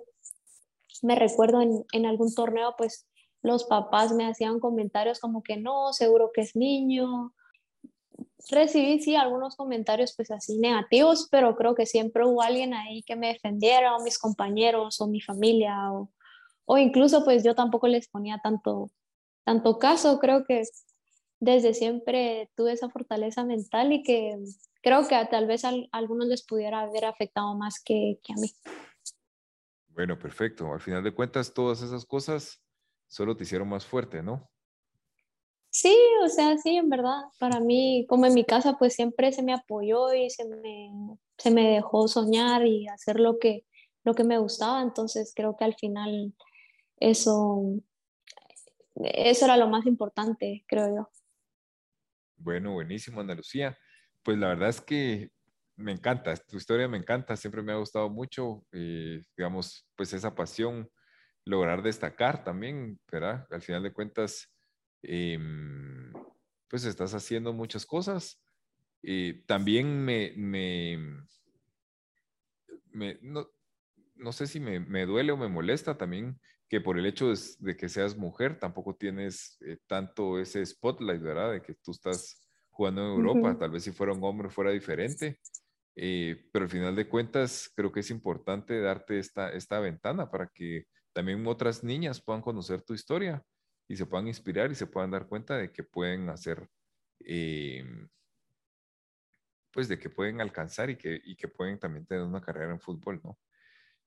me 1.03 1.15
recuerdo 1.15 1.63
en, 1.63 1.85
en 1.93 2.05
algún 2.05 2.35
torneo 2.35 2.75
pues 2.77 3.07
los 3.43 3.65
papás 3.65 4.13
me 4.13 4.27
hacían 4.27 4.61
comentarios 4.61 5.19
como 5.19 5.43
que 5.43 5.57
no, 5.57 5.95
seguro 5.95 6.31
que 6.35 6.43
es 6.43 6.55
niño, 6.55 7.33
recibí 8.51 9.01
sí 9.01 9.17
algunos 9.17 9.57
comentarios 9.57 10.15
pues 10.17 10.31
así 10.31 10.59
negativos, 10.59 11.29
pero 11.31 11.57
creo 11.57 11.75
que 11.75 11.87
siempre 11.87 12.25
hubo 12.25 12.43
alguien 12.43 12.75
ahí 12.75 13.03
que 13.03 13.17
me 13.17 13.29
defendiera, 13.29 13.97
o 13.97 14.03
mis 14.03 14.19
compañeros, 14.19 15.01
o 15.01 15.09
mi 15.09 15.21
familia, 15.21 15.93
o, 15.93 16.11
o 16.65 16.79
incluso 16.79 17.25
pues 17.25 17.45
yo 17.45 17.55
tampoco 17.55 17.89
les 17.89 18.09
ponía 18.09 18.39
tanto, 18.39 18.91
tanto 19.45 19.79
caso, 19.79 20.19
creo 20.19 20.45
que 20.45 20.63
desde 21.41 21.75
siempre 21.75 22.51
tuve 22.55 22.73
esa 22.73 22.91
fortaleza 22.91 23.45
mental 23.45 23.93
y 23.93 24.03
que 24.03 24.39
creo 24.83 25.07
que 25.09 25.17
tal 25.31 25.47
vez 25.47 25.65
a, 25.65 25.73
algunos 25.93 26.29
les 26.29 26.45
pudiera 26.45 26.81
haber 26.81 27.07
afectado 27.07 27.55
más 27.57 27.83
que, 27.83 28.19
que 28.23 28.33
a 28.33 28.37
mí. 28.37 28.51
Bueno, 29.89 30.19
perfecto. 30.19 30.73
Al 30.73 30.81
final 30.81 31.03
de 31.03 31.13
cuentas, 31.13 31.53
todas 31.53 31.83
esas 31.83 32.05
cosas 32.05 32.63
solo 33.09 33.37
te 33.37 33.45
hicieron 33.45 33.69
más 33.69 33.85
fuerte, 33.85 34.23
¿no? 34.23 34.51
Sí, 35.73 35.97
o 36.25 36.29
sea, 36.29 36.59
sí, 36.59 36.77
en 36.77 36.91
verdad, 36.91 37.23
para 37.39 37.61
mí, 37.61 38.05
como 38.09 38.27
en 38.27 38.35
mi 38.35 38.45
casa, 38.45 38.77
pues 38.77 38.95
siempre 38.95 39.33
se 39.33 39.43
me 39.45 39.55
apoyó 39.55 40.13
y 40.13 40.29
se 40.29 40.45
me, 40.45 40.91
se 41.39 41.53
me 41.53 41.71
dejó 41.71 42.09
soñar 42.09 42.67
y 42.67 42.89
hacer 42.89 43.21
lo 43.21 43.39
que, 43.39 43.65
lo 44.03 44.15
que 44.15 44.25
me 44.25 44.39
gustaba, 44.39 44.83
entonces 44.83 45.33
creo 45.35 45.57
que 45.57 45.65
al 45.65 45.75
final 45.77 46.35
eso, 46.97 47.63
eso 48.97 49.45
era 49.45 49.57
lo 49.57 49.69
más 49.69 49.87
importante, 49.87 50.65
creo 50.67 50.89
yo. 50.95 51.11
Bueno, 52.37 52.73
buenísimo, 52.73 53.21
Ana 53.21 53.35
Lucía. 53.35 53.79
Pues 54.25 54.39
la 54.39 54.49
verdad 54.49 54.71
es 54.71 54.81
que 54.81 55.31
me 55.77 55.93
encanta, 55.93 56.35
tu 56.37 56.57
historia 56.57 56.89
me 56.89 56.99
encanta, 56.99 57.37
siempre 57.37 57.63
me 57.63 57.73
ha 57.73 57.77
gustado 57.77 58.11
mucho, 58.11 58.65
eh, 58.73 59.23
digamos, 59.37 59.87
pues 59.95 60.13
esa 60.15 60.35
pasión, 60.35 60.91
lograr 61.45 61.83
destacar 61.83 62.43
también, 62.43 62.99
¿verdad? 63.11 63.47
Al 63.51 63.63
final 63.63 63.83
de 63.83 63.93
cuentas 63.93 64.51
Em, 65.03 66.13
pues 66.69 66.85
estás 66.85 67.15
haciendo 67.15 67.53
muchas 67.53 67.87
cosas. 67.87 68.41
Eh, 69.03 69.43
también 69.47 70.05
me, 70.05 70.33
me, 70.37 70.99
me 72.93 73.19
no, 73.23 73.49
no, 74.17 74.33
sé 74.33 74.47
si 74.47 74.61
me, 74.61 74.79
me, 74.79 75.07
duele 75.07 75.33
o 75.33 75.37
me 75.37 75.49
molesta 75.49 75.97
también 75.97 76.39
que 76.69 76.81
por 76.81 76.99
el 76.99 77.07
hecho 77.07 77.33
de, 77.59 77.77
que 77.77 77.89
seas 77.89 78.17
mujer 78.17 78.59
tampoco 78.59 78.95
tienes 78.95 79.57
eh, 79.63 79.79
tanto 79.87 80.39
ese 80.39 80.65
spotlight, 80.65 81.21
¿verdad? 81.21 81.53
De 81.53 81.63
que 81.63 81.75
tú 81.75 81.91
estás 81.91 82.47
jugando 82.69 83.03
en 83.03 83.19
Europa. 83.19 83.59
Tal 83.59 83.71
vez 83.71 83.83
si 83.83 83.91
fuera 83.91 84.13
un 84.13 84.23
hombre 84.23 84.51
fuera 84.51 84.71
diferente. 84.71 85.41
Eh, 85.97 86.49
pero 86.53 86.67
al 86.67 86.71
final 86.71 86.95
de 86.95 87.09
cuentas 87.09 87.73
creo 87.75 87.91
que 87.91 88.01
es 88.01 88.11
importante 88.11 88.81
darte 88.81 89.19
esta, 89.19 89.51
esta 89.51 89.81
ventana 89.81 90.31
para 90.31 90.47
que 90.47 90.85
también 91.13 91.45
otras 91.47 91.83
niñas 91.83 92.23
puedan 92.23 92.43
conocer 92.43 92.83
tu 92.83 92.95
historia 92.95 93.45
y 93.91 93.97
se 93.97 94.07
puedan 94.07 94.29
inspirar 94.29 94.71
y 94.71 94.77
se 94.77 94.87
puedan 94.87 95.11
dar 95.11 95.27
cuenta 95.27 95.59
de 95.59 95.73
que 95.73 95.83
pueden 95.83 96.29
hacer, 96.29 96.71
eh, 97.27 97.85
pues 99.73 99.89
de 99.89 99.99
que 99.99 100.09
pueden 100.09 100.41
alcanzar 100.41 100.91
y 100.91 100.97
que, 100.97 101.21
y 101.25 101.35
que 101.35 101.49
pueden 101.49 101.77
también 101.81 102.07
tener 102.07 102.23
una 102.23 102.41
carrera 102.41 102.71
en 102.71 102.79
fútbol, 102.79 103.21
¿no? 103.25 103.37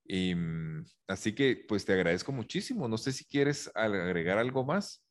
Y, 0.05 0.35
mm, 0.35 0.85
así 1.07 1.35
que 1.35 1.65
pues 1.67 1.83
te 1.83 1.91
agradezco 1.91 2.31
muchísimo. 2.31 2.87
No 2.87 2.97
sé 2.97 3.11
si 3.11 3.25
quieres 3.25 3.69
agregar 3.75 4.37
algo 4.37 4.63
más. 4.63 5.03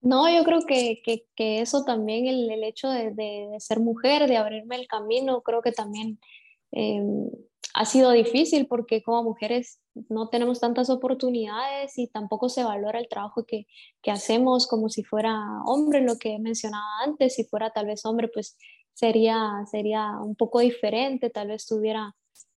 No, 0.00 0.32
yo 0.32 0.44
creo 0.44 0.60
que, 0.64 1.02
que, 1.34 1.60
eso 1.60 1.84
también, 1.84 2.28
el, 2.28 2.48
el 2.48 2.62
hecho 2.62 2.88
de, 2.88 3.10
de, 3.10 3.56
ser 3.58 3.80
mujer, 3.80 4.28
de 4.28 4.36
abrirme 4.36 4.76
el 4.76 4.86
camino, 4.86 5.42
creo 5.42 5.62
que 5.62 5.72
también 5.72 6.20
eh, 6.70 7.02
ha 7.76 7.84
sido 7.84 8.10
difícil 8.12 8.66
porque 8.66 9.02
como 9.02 9.22
mujeres 9.22 9.82
no 10.08 10.30
tenemos 10.30 10.60
tantas 10.60 10.88
oportunidades 10.88 11.98
y 11.98 12.08
tampoco 12.08 12.48
se 12.48 12.64
valora 12.64 12.98
el 12.98 13.08
trabajo 13.08 13.44
que, 13.44 13.66
que, 14.00 14.10
hacemos 14.10 14.66
como 14.66 14.88
si 14.88 15.04
fuera 15.04 15.38
hombre, 15.66 16.00
lo 16.00 16.16
que 16.16 16.38
mencionaba 16.38 16.86
antes, 17.04 17.34
si 17.34 17.44
fuera 17.44 17.68
tal 17.70 17.84
vez 17.84 18.06
hombre, 18.06 18.28
pues 18.28 18.56
sería, 18.94 19.50
sería 19.70 20.12
un 20.18 20.36
poco 20.36 20.60
diferente, 20.60 21.28
tal 21.28 21.48
vez 21.48 21.66
tuviera 21.66 22.16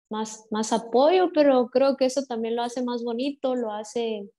más, 0.08 0.46
más 0.52 0.72
apoyo, 0.72 1.32
pero 1.34 1.70
creo 1.72 1.98
que 1.98 2.06
eso 2.06 2.22
también 2.28 2.56
lo 2.56 2.62
hace 2.62 2.84
más 2.84 3.04
bonito, 3.04 3.56
lo 3.56 3.72
hace 3.72 4.30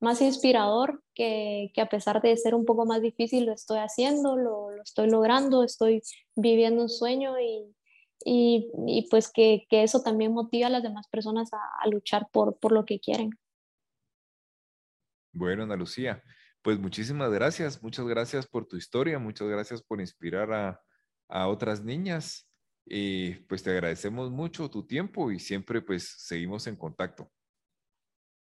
más 0.00 0.20
inspirador, 0.20 1.02
que, 1.14 1.70
que 1.72 1.80
a 1.80 1.88
pesar 1.88 2.20
de 2.20 2.36
ser 2.36 2.54
un 2.54 2.66
poco 2.66 2.84
más 2.84 3.00
difícil, 3.00 3.46
lo 3.46 3.54
estoy 3.54 3.78
haciendo, 3.78 4.36
lo, 4.36 4.70
lo 4.70 4.82
estoy 4.82 5.08
logrando, 5.08 5.62
estoy 5.62 6.02
viviendo 6.34 6.82
un 6.82 6.90
sueño 6.90 7.40
y, 7.40 7.74
y, 8.28 8.72
y 8.88 9.08
pues 9.08 9.30
que, 9.30 9.66
que, 9.70 9.84
eso 9.84 10.02
también 10.02 10.32
motiva 10.32 10.66
a 10.66 10.70
las 10.70 10.82
demás 10.82 11.06
personas 11.06 11.52
a, 11.52 11.58
a, 11.80 11.88
luchar 11.88 12.28
por, 12.32 12.58
por 12.58 12.72
lo 12.72 12.84
que 12.84 12.98
quieren. 12.98 13.30
Bueno, 15.32 15.62
Ana 15.62 15.76
Lucía, 15.76 16.24
pues 16.60 16.80
muchísimas 16.80 17.30
gracias, 17.30 17.80
muchas 17.84 18.04
gracias 18.04 18.48
por 18.48 18.66
tu 18.66 18.76
historia, 18.76 19.20
muchas 19.20 19.46
gracias 19.46 19.80
por 19.80 20.00
inspirar 20.00 20.52
a, 20.52 20.80
a 21.28 21.46
otras 21.46 21.84
niñas 21.84 22.48
y 22.84 23.34
pues 23.44 23.62
te 23.62 23.70
agradecemos 23.70 24.32
mucho 24.32 24.68
tu 24.68 24.84
tiempo 24.84 25.30
y 25.30 25.38
siempre 25.38 25.80
pues 25.80 26.16
seguimos 26.18 26.66
en 26.66 26.74
contacto. 26.74 27.30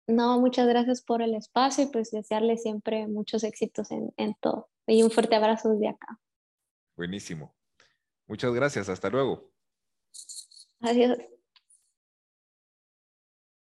No, 0.06 0.38
muchas 0.38 0.68
gracias 0.68 1.00
por 1.00 1.22
el 1.22 1.34
espacio 1.34 1.84
y 1.84 1.86
pues 1.86 2.10
desearle 2.10 2.58
siempre 2.58 3.06
muchos 3.08 3.42
éxitos 3.42 3.90
en, 3.90 4.12
en 4.18 4.34
todo. 4.34 4.68
Y 4.86 5.02
un 5.02 5.10
fuerte 5.10 5.34
abrazo 5.34 5.70
desde 5.70 5.88
acá. 5.88 6.20
Buenísimo. 6.94 7.54
Muchas 8.26 8.52
gracias. 8.52 8.90
Hasta 8.90 9.08
luego. 9.08 9.51
Adiós. 10.82 11.18